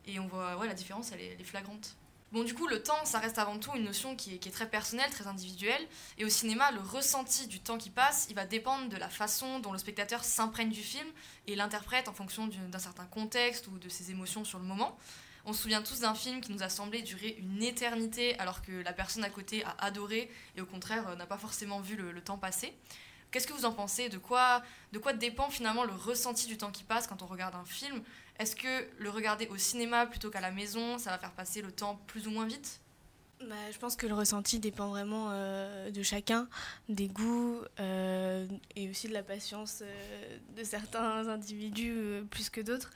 Et 0.07 0.19
on 0.19 0.25
voit, 0.27 0.57
ouais, 0.57 0.67
la 0.67 0.73
différence, 0.73 1.11
elle 1.11 1.19
est, 1.21 1.33
elle 1.33 1.41
est 1.41 1.43
flagrante. 1.43 1.95
Bon, 2.33 2.43
du 2.43 2.53
coup, 2.53 2.67
le 2.67 2.83
temps, 2.83 3.05
ça 3.05 3.19
reste 3.19 3.37
avant 3.37 3.57
tout 3.57 3.71
une 3.73 3.85
notion 3.85 4.17
qui 4.17 4.33
est, 4.33 4.51
très 4.51 4.69
personnelle, 4.69 5.09
très 5.11 5.27
individuelle. 5.27 5.87
Et 6.17 6.25
au 6.25 6.29
cinéma, 6.29 6.71
le 6.71 6.81
ressenti 6.81 7.47
du 7.47 7.61
temps 7.61 7.77
qui 7.77 7.89
passe, 7.89 8.27
il 8.29 8.35
va 8.35 8.45
dépendre 8.45 8.89
de 8.89 8.97
la 8.97 9.07
façon 9.07 9.59
dont 9.59 9.71
le 9.71 9.77
spectateur 9.77 10.25
s'imprègne 10.25 10.69
du 10.69 10.81
film 10.81 11.07
et 11.47 11.55
l'interprète 11.55 12.09
en 12.09 12.13
fonction 12.13 12.47
d'un 12.47 12.79
certain 12.79 13.05
contexte 13.05 13.67
ou 13.67 13.79
de 13.79 13.87
ses 13.87 14.11
émotions 14.11 14.43
sur 14.43 14.59
le 14.59 14.65
moment. 14.65 14.97
On 15.45 15.53
se 15.53 15.61
souvient 15.61 15.81
tous 15.81 16.01
d'un 16.01 16.15
film 16.15 16.41
qui 16.41 16.51
nous 16.51 16.63
a 16.63 16.67
semblé 16.67 17.01
durer 17.01 17.37
une 17.39 17.63
éternité 17.63 18.37
alors 18.39 18.61
que 18.61 18.73
la 18.73 18.91
personne 18.91 19.23
à 19.23 19.29
côté 19.29 19.63
a 19.63 19.77
adoré 19.79 20.29
et 20.57 20.61
au 20.61 20.65
contraire 20.65 21.07
euh, 21.07 21.15
n'a 21.15 21.25
pas 21.25 21.37
forcément 21.37 21.79
vu 21.79 21.95
le, 21.95 22.11
le 22.11 22.21
temps 22.21 22.37
passer. 22.37 22.73
Qu'est-ce 23.31 23.47
que 23.47 23.53
vous 23.53 23.65
en 23.65 23.73
pensez? 23.73 24.09
De 24.09 24.17
quoi, 24.17 24.61
de 24.93 24.99
quoi 24.99 25.13
dépend 25.13 25.49
finalement 25.49 25.83
le 25.83 25.93
ressenti 25.93 26.47
du 26.47 26.57
temps 26.57 26.71
qui 26.71 26.83
passe 26.83 27.07
quand 27.07 27.21
on 27.21 27.25
regarde 27.27 27.55
un 27.55 27.65
film? 27.65 28.01
Est-ce 28.39 28.55
que 28.55 28.87
le 28.99 29.09
regarder 29.09 29.47
au 29.47 29.57
cinéma 29.57 30.05
plutôt 30.05 30.29
qu'à 30.29 30.41
la 30.41 30.51
maison, 30.51 30.97
ça 30.97 31.11
va 31.11 31.17
faire 31.17 31.31
passer 31.31 31.61
le 31.61 31.71
temps 31.71 31.99
plus 32.07 32.27
ou 32.27 32.31
moins 32.31 32.45
vite? 32.45 32.81
Bah, 33.41 33.55
je 33.71 33.77
pense 33.77 33.95
que 33.95 34.07
le 34.07 34.15
ressenti 34.15 34.57
dépend 34.57 34.87
vraiment 34.87 35.27
euh, 35.29 35.91
de 35.91 36.01
chacun, 36.01 36.47
des 36.89 37.07
goûts 37.07 37.61
euh, 37.79 38.47
et 38.75 38.89
aussi 38.89 39.07
de 39.07 39.13
la 39.13 39.21
patience 39.21 39.83
euh, 39.83 40.37
de 40.57 40.63
certains 40.63 41.27
individus 41.27 42.23
plus 42.31 42.49
que 42.49 42.61
d'autres. 42.61 42.89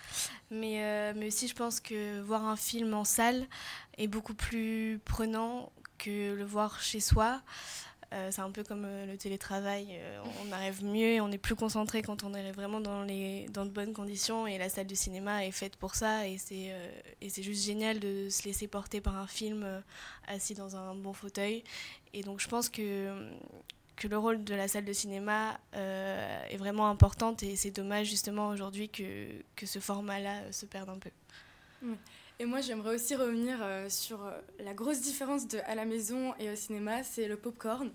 Mais, 0.50 1.14
mais 1.14 1.28
aussi, 1.28 1.48
je 1.48 1.54
pense 1.54 1.80
que 1.80 2.20
voir 2.22 2.46
un 2.46 2.56
film 2.56 2.94
en 2.96 3.04
salle 3.04 3.46
est 3.98 4.08
beaucoup 4.08 4.34
plus 4.34 5.00
prenant 5.06 5.72
que 6.00 6.34
le 6.34 6.44
voir 6.44 6.82
chez 6.82 7.00
soi. 7.00 7.42
Euh, 8.14 8.30
c'est 8.30 8.42
un 8.42 8.52
peu 8.52 8.64
comme 8.64 8.84
euh, 8.84 9.06
le 9.06 9.18
télétravail, 9.18 9.88
euh, 9.92 10.22
on 10.46 10.52
arrive 10.52 10.84
mieux 10.84 11.14
et 11.14 11.22
on 11.22 11.32
est 11.32 11.38
plus 11.38 11.56
concentré 11.56 12.02
quand 12.02 12.26
on 12.26 12.34
est 12.34 12.52
vraiment 12.52 12.82
dans, 12.82 13.04
les, 13.04 13.48
dans 13.54 13.66
de 13.66 13.70
bonnes 13.70 13.94
conditions 13.94 14.46
et 14.48 14.58
la 14.58 14.68
salle 14.68 14.88
de 14.88 14.96
cinéma 14.96 15.46
est 15.46 15.52
faite 15.52 15.78
pour 15.78 15.96
ça 15.96 16.28
et 16.28 16.38
c'est 16.38 16.76
et 17.22 17.30
c'est 17.30 17.44
juste 17.44 17.64
génial 17.64 18.00
de 18.00 18.28
se 18.30 18.44
laisser 18.44 18.68
porter 18.68 19.00
par 19.00 19.16
un 19.16 19.28
film 19.28 19.66
assis 20.28 20.56
dans 20.56 20.76
un 20.76 20.94
bon 20.94 21.14
fauteuil. 21.14 21.64
Et 22.14 22.22
donc 22.22 22.42
je 22.42 22.50
pense 22.50 22.68
que, 22.68 23.30
que 23.96 24.10
le 24.10 24.18
rôle 24.18 24.44
de 24.44 24.56
la 24.56 24.68
salle 24.68 24.86
de 24.86 24.94
cinéma 24.94 25.58
est 25.74 26.58
vraiment 26.58 26.90
important 26.90 27.36
et 27.42 27.56
c'est 27.56 27.72
dommage 27.72 28.08
justement 28.08 28.50
aujourd'hui 28.50 28.90
que, 28.90 29.30
que 29.56 29.66
ce 29.66 29.80
format-là 29.80 30.52
se 30.52 30.66
perde 30.66 30.90
un 30.90 31.00
peu. 31.00 31.12
Et 32.42 32.46
moi, 32.46 32.60
j'aimerais 32.60 32.96
aussi 32.96 33.14
revenir 33.16 33.60
euh, 33.62 33.88
sur 33.88 34.26
euh, 34.26 34.32
la 34.66 34.74
grosse 34.74 35.00
différence 35.00 35.48
de 35.48 35.60
à 35.68 35.76
la 35.76 35.86
maison 35.86 36.34
et 36.40 36.50
au 36.50 36.56
cinéma, 36.56 37.04
c'est 37.04 37.28
le 37.28 37.38
popcorn. 37.38 37.92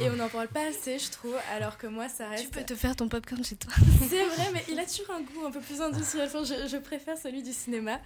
Et 0.00 0.10
on 0.10 0.16
n'en 0.16 0.28
parle 0.28 0.48
pas 0.48 0.66
assez, 0.66 0.98
je 0.98 1.08
trouve, 1.12 1.36
alors 1.54 1.78
que 1.78 1.86
moi, 1.86 2.08
ça 2.08 2.28
reste. 2.28 2.42
Tu 2.42 2.50
peux 2.50 2.64
te 2.64 2.74
faire 2.74 2.96
ton 2.96 3.08
popcorn 3.08 3.44
chez 3.44 3.54
toi. 3.54 3.72
C'est 4.08 4.24
vrai, 4.24 4.50
mais 4.52 4.64
il 4.68 4.80
a 4.80 4.84
toujours 4.86 5.12
un 5.12 5.20
goût 5.20 5.46
un 5.46 5.52
peu 5.52 5.60
plus 5.60 5.80
industriel. 5.80 6.26
Enfin, 6.26 6.42
je, 6.42 6.66
je 6.66 6.76
préfère 6.78 7.16
celui 7.16 7.44
du 7.44 7.52
cinéma. 7.52 8.00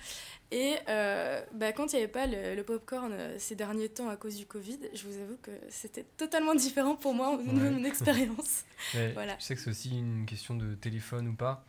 Et 0.50 0.74
euh, 0.90 1.42
bah, 1.54 1.72
quand 1.72 1.92
il 1.94 1.96
n'y 1.96 2.02
avait 2.02 2.12
pas 2.12 2.26
le, 2.26 2.54
le 2.56 2.62
popcorn 2.62 3.14
ces 3.38 3.54
derniers 3.54 3.88
temps 3.88 4.10
à 4.10 4.16
cause 4.16 4.36
du 4.36 4.44
Covid, 4.44 4.80
je 4.92 5.06
vous 5.06 5.18
avoue 5.22 5.38
que 5.40 5.50
c'était 5.70 6.04
totalement 6.18 6.54
différent 6.54 6.94
pour 6.94 7.14
moi 7.14 7.30
au 7.30 7.40
niveau 7.40 7.56
de 7.58 7.62
Ouais. 7.64 7.70
mon 7.70 7.84
expérience. 7.84 8.64
Ouais, 8.94 9.12
Voilà. 9.14 9.34
Je 9.38 9.44
sais 9.44 9.54
que 9.54 9.62
c'est 9.62 9.70
aussi 9.70 9.90
une 9.96 10.26
question 10.26 10.54
de 10.56 10.74
téléphone 10.74 11.28
ou 11.28 11.34
pas. 11.34 11.64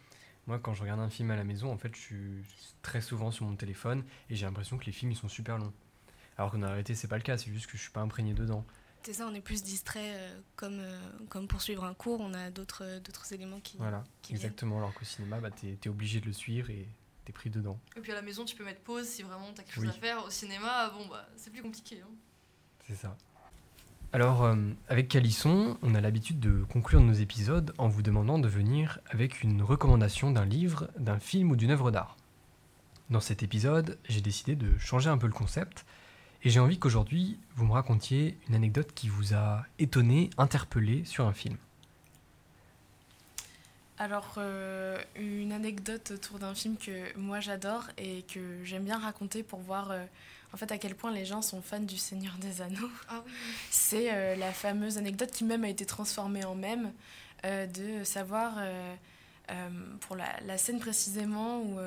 Moi, 0.48 0.60
quand 0.60 0.74
je 0.74 0.82
regarde 0.82 1.00
un 1.00 1.10
film 1.10 1.32
à 1.32 1.36
la 1.36 1.44
maison, 1.44 1.72
en 1.72 1.78
fait, 1.78 1.96
je 1.96 2.00
suis 2.02 2.44
très 2.82 3.02
souvent 3.02 3.32
sur 3.32 3.46
mon 3.46 3.56
téléphone 3.56 4.04
et 4.30 4.36
j'ai 4.36 4.46
l'impression 4.46 4.78
que 4.78 4.86
les 4.86 4.92
films 4.92 5.12
ils 5.12 5.18
sont 5.18 5.30
super 5.30 5.58
longs. 5.58 5.74
Alors 6.38 6.52
qu'en 6.52 6.62
réalité, 6.62 6.96
c'est 6.96 7.08
pas 7.08 7.18
le 7.18 7.24
cas, 7.24 7.38
c'est 7.38 7.52
juste 7.52 7.68
que 7.68 7.78
je 7.78 7.82
suis 7.84 7.92
pas 7.92 8.02
imprégné 8.02 8.34
dedans. 8.34 8.66
C'est 9.04 9.14
ça, 9.14 9.28
on 9.28 9.34
est 9.34 9.42
plus 9.42 9.64
distrait 9.64 10.14
euh, 10.16 10.40
comme, 10.56 10.80
euh, 10.80 11.00
comme 11.30 11.48
pour 11.48 11.62
suivre 11.62 11.84
un 11.84 11.94
cours, 11.94 12.22
on 12.22 12.34
a 12.36 12.52
d'autres 12.52 12.84
euh, 12.86 13.00
d'autres 13.00 13.34
éléments 13.34 13.60
qui... 13.60 13.78
Voilà, 13.78 14.04
qui 14.22 14.34
viennent. 14.34 14.46
exactement. 14.46 14.78
Alors 14.78 14.94
qu'au 14.94 15.06
cinéma, 15.06 15.40
bah, 15.40 15.50
t'es 15.52 15.78
es 15.84 15.90
obligé 15.90 16.20
de 16.20 16.28
le 16.28 16.34
suivre 16.34 16.70
et 16.70 16.88
t'es 17.26 17.34
pris 17.34 17.50
dedans. 17.50 17.80
Et 17.96 18.02
puis 18.02 18.12
à 18.12 18.16
la 18.16 18.22
maison, 18.22 18.46
tu 18.46 18.56
peux 18.56 18.64
mettre 18.64 18.82
pause 18.82 19.08
si 19.08 19.24
vraiment 19.24 19.52
t'as 19.54 19.64
quelque 19.64 19.76
chose 19.76 19.88
à 19.90 19.94
faire. 19.94 20.24
Au 20.24 20.30
cinéma, 20.30 20.90
bon, 20.92 21.08
bah, 21.08 21.28
c'est 21.36 21.52
plus 21.52 21.62
compliqué. 21.64 22.02
hein. 22.02 22.10
C'est 22.88 22.96
ça. 22.96 23.18
Alors, 24.14 24.44
euh, 24.44 24.56
avec 24.90 25.08
Calisson, 25.08 25.78
on 25.82 25.96
a 25.96 26.02
l'habitude 26.02 26.42
de 26.42 26.66
conclure 26.66 27.00
nos 27.00 27.14
épisodes 27.14 27.74
en 27.78 27.88
vous 27.88 28.02
demandant 28.02 28.40
de 28.40 28.48
venir 28.50 29.00
avec 29.10 29.42
une 29.42 29.62
recommandation 29.62 30.32
d'un 30.32 30.44
livre, 30.44 30.90
d'un 30.98 31.18
film 31.18 31.50
ou 31.52 31.56
d'une 31.56 31.72
œuvre 31.72 31.92
d'art. 31.92 32.18
Dans 33.10 33.22
cet 33.22 33.42
épisode, 33.42 33.98
j'ai 34.10 34.20
décidé 34.20 34.58
de 34.58 34.78
changer 34.78 35.10
un 35.10 35.18
peu 35.18 35.28
le 35.28 35.34
concept 35.34 35.86
et 36.44 36.50
j'ai 36.50 36.60
envie 36.60 36.78
qu'aujourd'hui, 36.78 37.40
vous 37.56 37.66
me 37.66 37.72
racontiez 37.72 38.38
une 38.50 38.56
anecdote 38.56 38.92
qui 38.94 39.08
vous 39.08 39.34
a 39.34 39.64
étonné, 39.80 40.30
interpellé 40.38 41.06
sur 41.06 41.26
un 41.26 41.34
film. 41.34 41.56
Alors, 43.98 44.34
euh, 44.38 45.00
une 45.16 45.54
anecdote 45.54 46.12
autour 46.16 46.40
d'un 46.40 46.54
film 46.54 46.76
que 46.76 47.18
moi 47.18 47.40
j'adore 47.40 47.86
et 47.98 48.24
que 48.24 48.62
j'aime 48.66 48.84
bien 48.84 48.98
raconter 48.98 49.42
pour 49.42 49.60
voir 49.60 49.92
euh, 49.92 50.04
en 50.54 50.58
fait 50.58 50.72
à 50.72 50.78
quel 50.78 50.96
point 50.96 51.12
les 51.12 51.26
gens 51.26 51.42
sont 51.42 51.62
fans 51.62 51.80
du 51.80 51.98
Seigneur 51.98 52.36
des 52.40 52.62
Anneaux. 52.62 52.90
Ah 53.10 53.22
oui. 53.26 53.32
C'est 53.72 54.14
euh, 54.14 54.36
la 54.36 54.52
fameuse 54.52 54.98
anecdote 54.98 55.32
qui 55.32 55.44
même 55.44 55.64
a 55.64 55.70
été 55.70 55.86
transformée 55.86 56.46
en 56.46 56.56
mème 56.56 56.92
de 57.44 58.04
savoir 58.04 58.60
pour 60.02 60.16
la, 60.16 60.28
la, 60.46 60.60
scène 60.60 60.80
précisément 60.80 61.60
où 61.60 61.80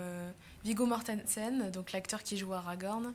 Viggo 0.64 0.85
Mortensen, 0.85 1.70
donc 1.70 1.92
l'acteur 1.92 2.24
qui 2.24 2.37
joue 2.37 2.53
Aragorn, 2.53 3.14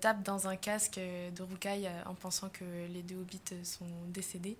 tape 0.00 0.24
dans 0.24 0.48
un 0.48 0.56
casque 0.56 0.98
de 0.98 1.40
roucaille 1.40 1.88
en 2.04 2.14
pensant 2.14 2.48
que 2.48 2.64
les 2.92 3.02
deux 3.02 3.14
hobbits 3.14 3.62
sont 3.62 3.86
décédés. 4.08 4.56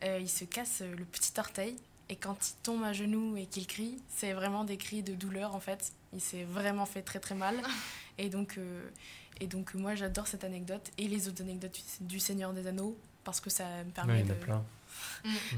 il 0.00 0.30
se 0.30 0.44
casse 0.44 0.82
le 0.82 1.04
petit 1.04 1.32
orteil 1.38 1.74
et 2.10 2.16
quand 2.16 2.36
il 2.48 2.54
tombe 2.64 2.82
à 2.82 2.92
genoux 2.92 3.36
et 3.36 3.46
qu'il 3.46 3.68
crie, 3.68 3.96
c'est 4.08 4.32
vraiment 4.32 4.64
des 4.64 4.76
cris 4.76 5.04
de 5.04 5.14
douleur 5.14 5.54
en 5.54 5.60
fait. 5.60 5.92
Il 6.12 6.20
s'est 6.20 6.42
vraiment 6.42 6.84
fait 6.84 7.02
très 7.02 7.20
très 7.20 7.36
mal. 7.36 7.56
Et 8.18 8.28
donc, 8.28 8.58
euh, 8.58 8.90
et 9.40 9.46
donc 9.46 9.74
moi 9.74 9.94
j'adore 9.94 10.26
cette 10.26 10.44
anecdote 10.44 10.90
et 10.98 11.08
les 11.08 11.28
autres 11.28 11.42
anecdotes 11.42 11.78
du 12.00 12.20
Seigneur 12.20 12.52
des 12.52 12.66
Anneaux 12.66 12.96
parce 13.24 13.40
que 13.40 13.50
ça 13.50 13.64
me 13.84 13.90
permet 13.90 14.22
de, 14.22 14.34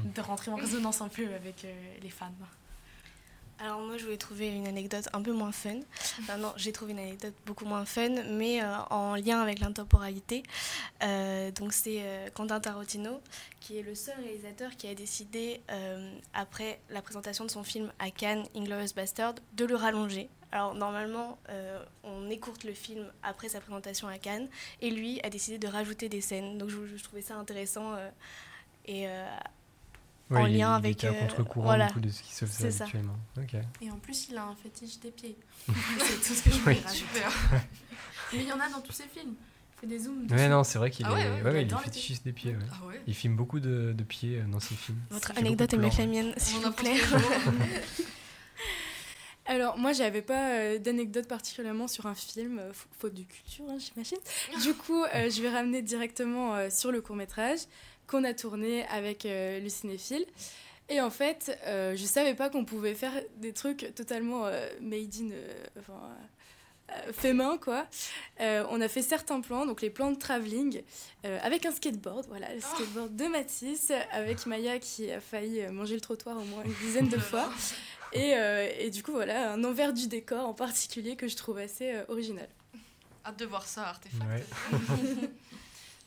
de, 0.03 0.21
rentrer 0.21 0.51
en 0.51 0.55
résonance 0.55 1.01
un 1.01 1.07
peu 1.07 1.33
avec 1.33 1.65
euh, 1.65 1.73
les 2.01 2.09
fans. 2.09 2.31
Alors 3.59 3.79
moi 3.79 3.97
je 3.97 4.03
voulais 4.03 4.17
trouver 4.17 4.49
une 4.49 4.67
anecdote 4.67 5.07
un 5.13 5.21
peu 5.21 5.31
moins 5.31 5.51
fun. 5.51 5.79
Enfin 6.19 6.37
non, 6.37 6.51
j'ai 6.57 6.71
trouvé 6.71 6.91
une 6.91 6.99
anecdote 6.99 7.33
beaucoup 7.45 7.65
moins 7.65 7.85
fun, 7.85 8.09
mais 8.31 8.61
euh, 8.61 8.75
en 8.89 9.15
lien 9.15 9.41
avec 9.41 9.59
l'intemporalité. 9.59 10.43
Euh, 11.01 11.51
donc 11.51 11.71
c'est 11.71 12.01
euh, 12.01 12.29
Quentin 12.33 12.59
Tarantino, 12.59 13.21
qui 13.59 13.77
est 13.77 13.83
le 13.83 13.95
seul 13.95 14.15
réalisateur 14.19 14.75
qui 14.75 14.87
a 14.87 14.95
décidé, 14.95 15.61
après 16.33 16.79
la 16.89 17.01
présentation 17.01 17.45
de 17.45 17.51
son 17.51 17.63
film 17.63 17.91
à 17.99 18.11
Cannes, 18.11 18.43
Inglourious 18.55 18.93
Bastard, 18.95 19.35
de 19.53 19.65
le 19.65 19.75
rallonger. 19.75 20.29
Alors 20.53 20.75
normalement, 20.75 21.39
on 22.03 22.29
écourte 22.29 22.63
le 22.63 22.73
film 22.73 23.05
après 23.23 23.49
sa 23.49 23.59
présentation 23.59 24.07
à 24.07 24.17
Cannes, 24.19 24.47
et 24.81 24.91
lui 24.91 25.19
a 25.23 25.29
décidé 25.29 25.57
de 25.57 25.67
rajouter 25.67 26.09
des 26.09 26.21
scènes. 26.21 26.57
Donc 26.57 26.69
je, 26.69 26.85
je 26.95 27.03
trouvais 27.03 27.23
ça 27.23 27.35
intéressant. 27.35 27.95
et 28.85 29.07
en 30.35 30.45
lien 30.45 30.73
avec. 30.73 31.03
Il 31.03 31.07
était 31.07 31.15
à 31.15 31.19
euh, 31.19 31.27
contre-courant 31.27 31.65
voilà. 31.65 31.87
de 31.95 32.09
ce 32.09 32.21
qui 32.21 32.33
se 32.33 32.45
fait 32.45 32.81
actuellement. 32.81 33.17
Et 33.81 33.91
en 33.91 33.97
plus, 33.97 34.27
il 34.29 34.37
a 34.37 34.45
un 34.45 34.55
fétiche 34.55 34.99
des 34.99 35.11
pieds. 35.11 35.37
c'est 35.67 36.27
tout 36.27 36.33
ce 36.33 36.43
que 36.43 36.51
je 36.51 36.59
voulais 36.59 36.81
rajouter. 36.85 37.21
Mais 38.33 38.39
il 38.39 38.47
y 38.47 38.51
en 38.51 38.59
a 38.59 38.69
dans 38.69 38.81
tous 38.81 38.93
ses 38.93 39.07
films. 39.07 39.35
Il 39.77 39.79
fait 39.81 39.87
des 39.87 39.99
zooms. 39.99 40.27
Ouais, 40.31 40.47
non, 40.47 40.63
c'est 40.63 40.79
vrai 40.79 40.89
qu'il 40.89 41.05
ah 41.05 41.19
est, 41.19 41.41
ouais, 41.41 41.63
il 41.63 41.71
est 41.71 41.77
fétichiste 41.77 42.23
des 42.23 42.31
pieds. 42.31 42.55
Ah 42.71 42.75
il 43.05 43.13
filme 43.13 43.35
beaucoup 43.35 43.59
de, 43.59 43.93
de, 43.93 44.03
pieds 44.03 44.39
euh, 44.39 44.45
dans 44.45 44.59
ses 44.59 44.75
films. 44.75 44.99
Votre 45.09 45.37
anecdote 45.37 45.73
est 45.73 45.77
mieux 45.77 45.89
que 45.89 45.97
la 45.97 46.07
mienne, 46.07 46.33
s'il 46.37 46.61
vous 46.61 46.71
plaît. 46.71 46.95
Alors, 49.53 49.77
moi, 49.77 49.93
j'avais 49.93 50.21
pas 50.21 50.51
euh, 50.51 50.79
d'anecdote 50.79 51.27
particulièrement 51.27 51.87
sur 51.87 52.07
un 52.07 52.15
film, 52.15 52.61
faute 52.97 53.13
de 53.13 53.23
culture, 53.23 53.65
hein, 53.69 53.77
j'imagine. 53.77 54.17
Du 54.63 54.73
coup, 54.73 55.03
je 55.13 55.41
vais 55.41 55.49
ramener 55.49 55.81
directement 55.81 56.69
sur 56.69 56.91
le 56.91 57.01
court-métrage 57.01 57.59
qu'on 58.07 58.23
a 58.23 58.33
tourné 58.33 58.85
avec 58.87 59.25
euh, 59.25 59.59
le 59.59 59.69
cinéphile. 59.69 60.25
Et 60.89 61.01
en 61.01 61.09
fait, 61.09 61.57
euh, 61.65 61.95
je 61.95 62.03
savais 62.05 62.35
pas 62.35 62.49
qu'on 62.49 62.65
pouvait 62.65 62.93
faire 62.93 63.13
des 63.37 63.53
trucs 63.53 63.93
totalement 63.95 64.45
euh, 64.45 64.67
made 64.81 65.15
in. 65.19 65.29
Enfin, 65.79 65.99
fait 67.11 67.33
main 67.33 67.57
quoi. 67.57 67.87
on 68.39 68.79
a 68.79 68.87
fait 68.87 69.01
certains 69.01 69.41
plans, 69.41 69.65
donc 69.65 69.81
les 69.81 69.89
plans 69.89 70.11
de 70.11 70.17
travelling 70.17 70.83
avec 71.23 71.65
un 71.65 71.71
skateboard, 71.71 72.27
voilà, 72.27 72.53
le 72.53 72.59
skateboard 72.59 73.15
de 73.15 73.25
Matisse, 73.25 73.91
avec 74.11 74.45
Maya 74.45 74.77
qui 74.77 75.09
a 75.09 75.19
failli 75.19 75.65
manger 75.71 75.95
le 75.95 76.01
trottoir 76.01 76.37
au 76.37 76.43
moins 76.43 76.61
une 76.63 76.73
dizaine 76.85 77.07
de 77.07 77.17
fois. 77.17 77.49
Et, 78.13 78.35
et, 78.79 78.89
du 78.91 79.01
coup, 79.01 79.11
voilà, 79.11 79.53
un 79.53 79.63
envers 79.63 79.93
du 79.93 80.07
décor 80.07 80.47
en 80.47 80.53
particulier 80.53 81.15
que 81.15 81.27
je 81.27 81.35
trouve 81.35 81.57
assez 81.57 82.01
original. 82.07 82.47
Hâte 83.25 83.39
de 83.39 83.45
voir 83.45 83.65
ça, 83.67 83.87
artefact. 83.87 84.45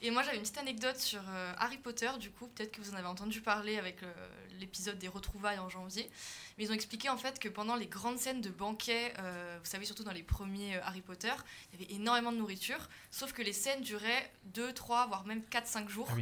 Et 0.03 0.11
moi, 0.11 0.23
j'avais 0.23 0.37
une 0.37 0.42
petite 0.42 0.59
anecdote 0.59 0.99
sur 0.99 1.23
euh, 1.29 1.53
Harry 1.57 1.79
Potter, 1.79 2.11
du 2.21 2.31
coup, 2.31 2.49
peut-être 2.49 2.71
que 2.71 2.83
vous 2.83 2.92
en 2.92 2.97
avez 2.97 3.07
entendu 3.07 3.40
parler 3.40 3.79
avec 3.79 4.03
euh, 4.03 4.12
l'épisode 4.61 4.99
des 4.99 5.09
retrouvailles 5.09 5.59
en 5.59 5.71
janvier. 5.71 6.11
Mais 6.57 6.64
ils 6.64 6.71
ont 6.71 6.75
expliqué 6.75 7.09
en 7.09 7.16
fait 7.16 7.38
que 7.38 7.49
pendant 7.49 7.77
les 7.77 7.87
grandes 7.87 8.19
scènes 8.19 8.42
de 8.42 8.51
banquet, 8.51 9.14
euh, 9.19 9.59
vous 9.59 9.69
savez, 9.69 9.87
surtout 9.87 10.05
dans 10.05 10.12
les 10.12 10.23
premiers 10.23 10.77
Harry 10.83 11.01
Potter, 11.01 11.33
il 11.73 11.81
y 11.81 11.85
avait 11.85 11.95
énormément 11.95 12.31
de 12.31 12.37
nourriture, 12.37 12.90
sauf 13.11 13.33
que 13.33 13.40
les 13.40 13.55
scènes 13.55 13.81
duraient 13.81 14.31
2, 14.55 14.75
3, 14.75 15.07
voire 15.07 15.25
même 15.25 15.42
4, 15.42 15.66
5 15.66 15.88
jours. 15.88 16.09
Ah 16.12 16.21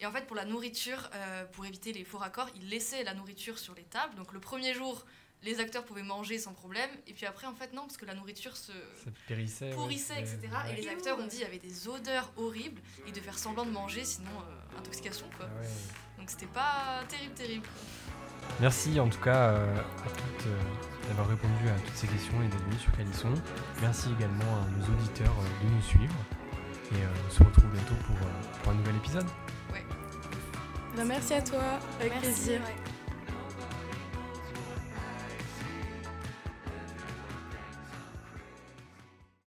Et 0.00 0.06
en 0.06 0.12
fait, 0.12 0.26
pour 0.26 0.36
la 0.36 0.44
nourriture, 0.44 1.10
pour 1.52 1.66
éviter 1.66 1.92
les 1.92 2.04
faux 2.04 2.18
raccords, 2.18 2.48
ils 2.54 2.68
laissaient 2.68 3.02
la 3.02 3.14
nourriture 3.14 3.58
sur 3.58 3.74
les 3.74 3.84
tables. 3.84 4.14
Donc 4.14 4.32
le 4.32 4.40
premier 4.40 4.72
jour, 4.72 5.04
les 5.46 5.60
acteurs 5.60 5.84
pouvaient 5.84 6.02
manger 6.02 6.38
sans 6.38 6.52
problème. 6.52 6.90
Et 7.06 7.12
puis 7.12 7.24
après, 7.24 7.46
en 7.46 7.54
fait, 7.54 7.72
non, 7.72 7.82
parce 7.82 7.96
que 7.96 8.04
la 8.04 8.14
nourriture 8.14 8.56
se 8.56 8.72
périssait, 9.28 9.70
pourrissait, 9.70 10.20
etc. 10.20 10.38
Et 10.70 10.80
les 10.82 10.88
acteurs 10.88 11.18
ont 11.18 11.26
dit 11.26 11.36
qu'il 11.36 11.40
y 11.40 11.44
avait 11.44 11.58
des 11.58 11.88
odeurs 11.88 12.32
horribles 12.36 12.80
et 13.06 13.12
de 13.12 13.20
faire 13.20 13.38
semblant 13.38 13.64
de 13.64 13.70
manger, 13.70 14.04
sinon 14.04 14.30
euh, 14.30 14.78
intoxication, 14.78 15.26
quoi. 15.38 15.46
Ah 15.48 16.18
Donc 16.18 16.28
c'était 16.28 16.46
pas 16.46 17.04
terrible, 17.08 17.34
terrible. 17.34 17.66
Merci 18.60 19.00
en 19.00 19.08
tout 19.08 19.20
cas 19.20 19.50
euh, 19.50 19.80
à 19.80 20.08
toutes 20.08 20.46
euh, 20.46 21.08
d'avoir 21.08 21.28
répondu 21.28 21.68
à 21.68 21.80
toutes 21.80 21.96
ces 21.96 22.06
questions 22.06 22.40
et 22.42 22.48
d'être 22.48 22.64
venus 22.64 22.80
sur 22.80 22.92
Calisson. 22.96 23.34
Merci 23.80 24.08
également 24.18 24.56
à 24.56 24.70
nos 24.70 24.94
auditeurs 24.94 25.34
de 25.62 25.68
nous 25.68 25.82
suivre. 25.82 26.14
Et 26.92 27.02
on 27.26 27.30
se 27.30 27.42
retrouve 27.42 27.70
bientôt 27.72 27.96
pour, 28.06 28.16
pour 28.62 28.72
un 28.72 28.76
nouvel 28.76 28.96
épisode. 28.96 29.26
Ouais. 29.72 29.84
Ben, 30.96 31.04
merci 31.04 31.34
à 31.34 31.42
toi, 31.42 31.62
avec 32.00 32.20
plaisir. 32.20 32.60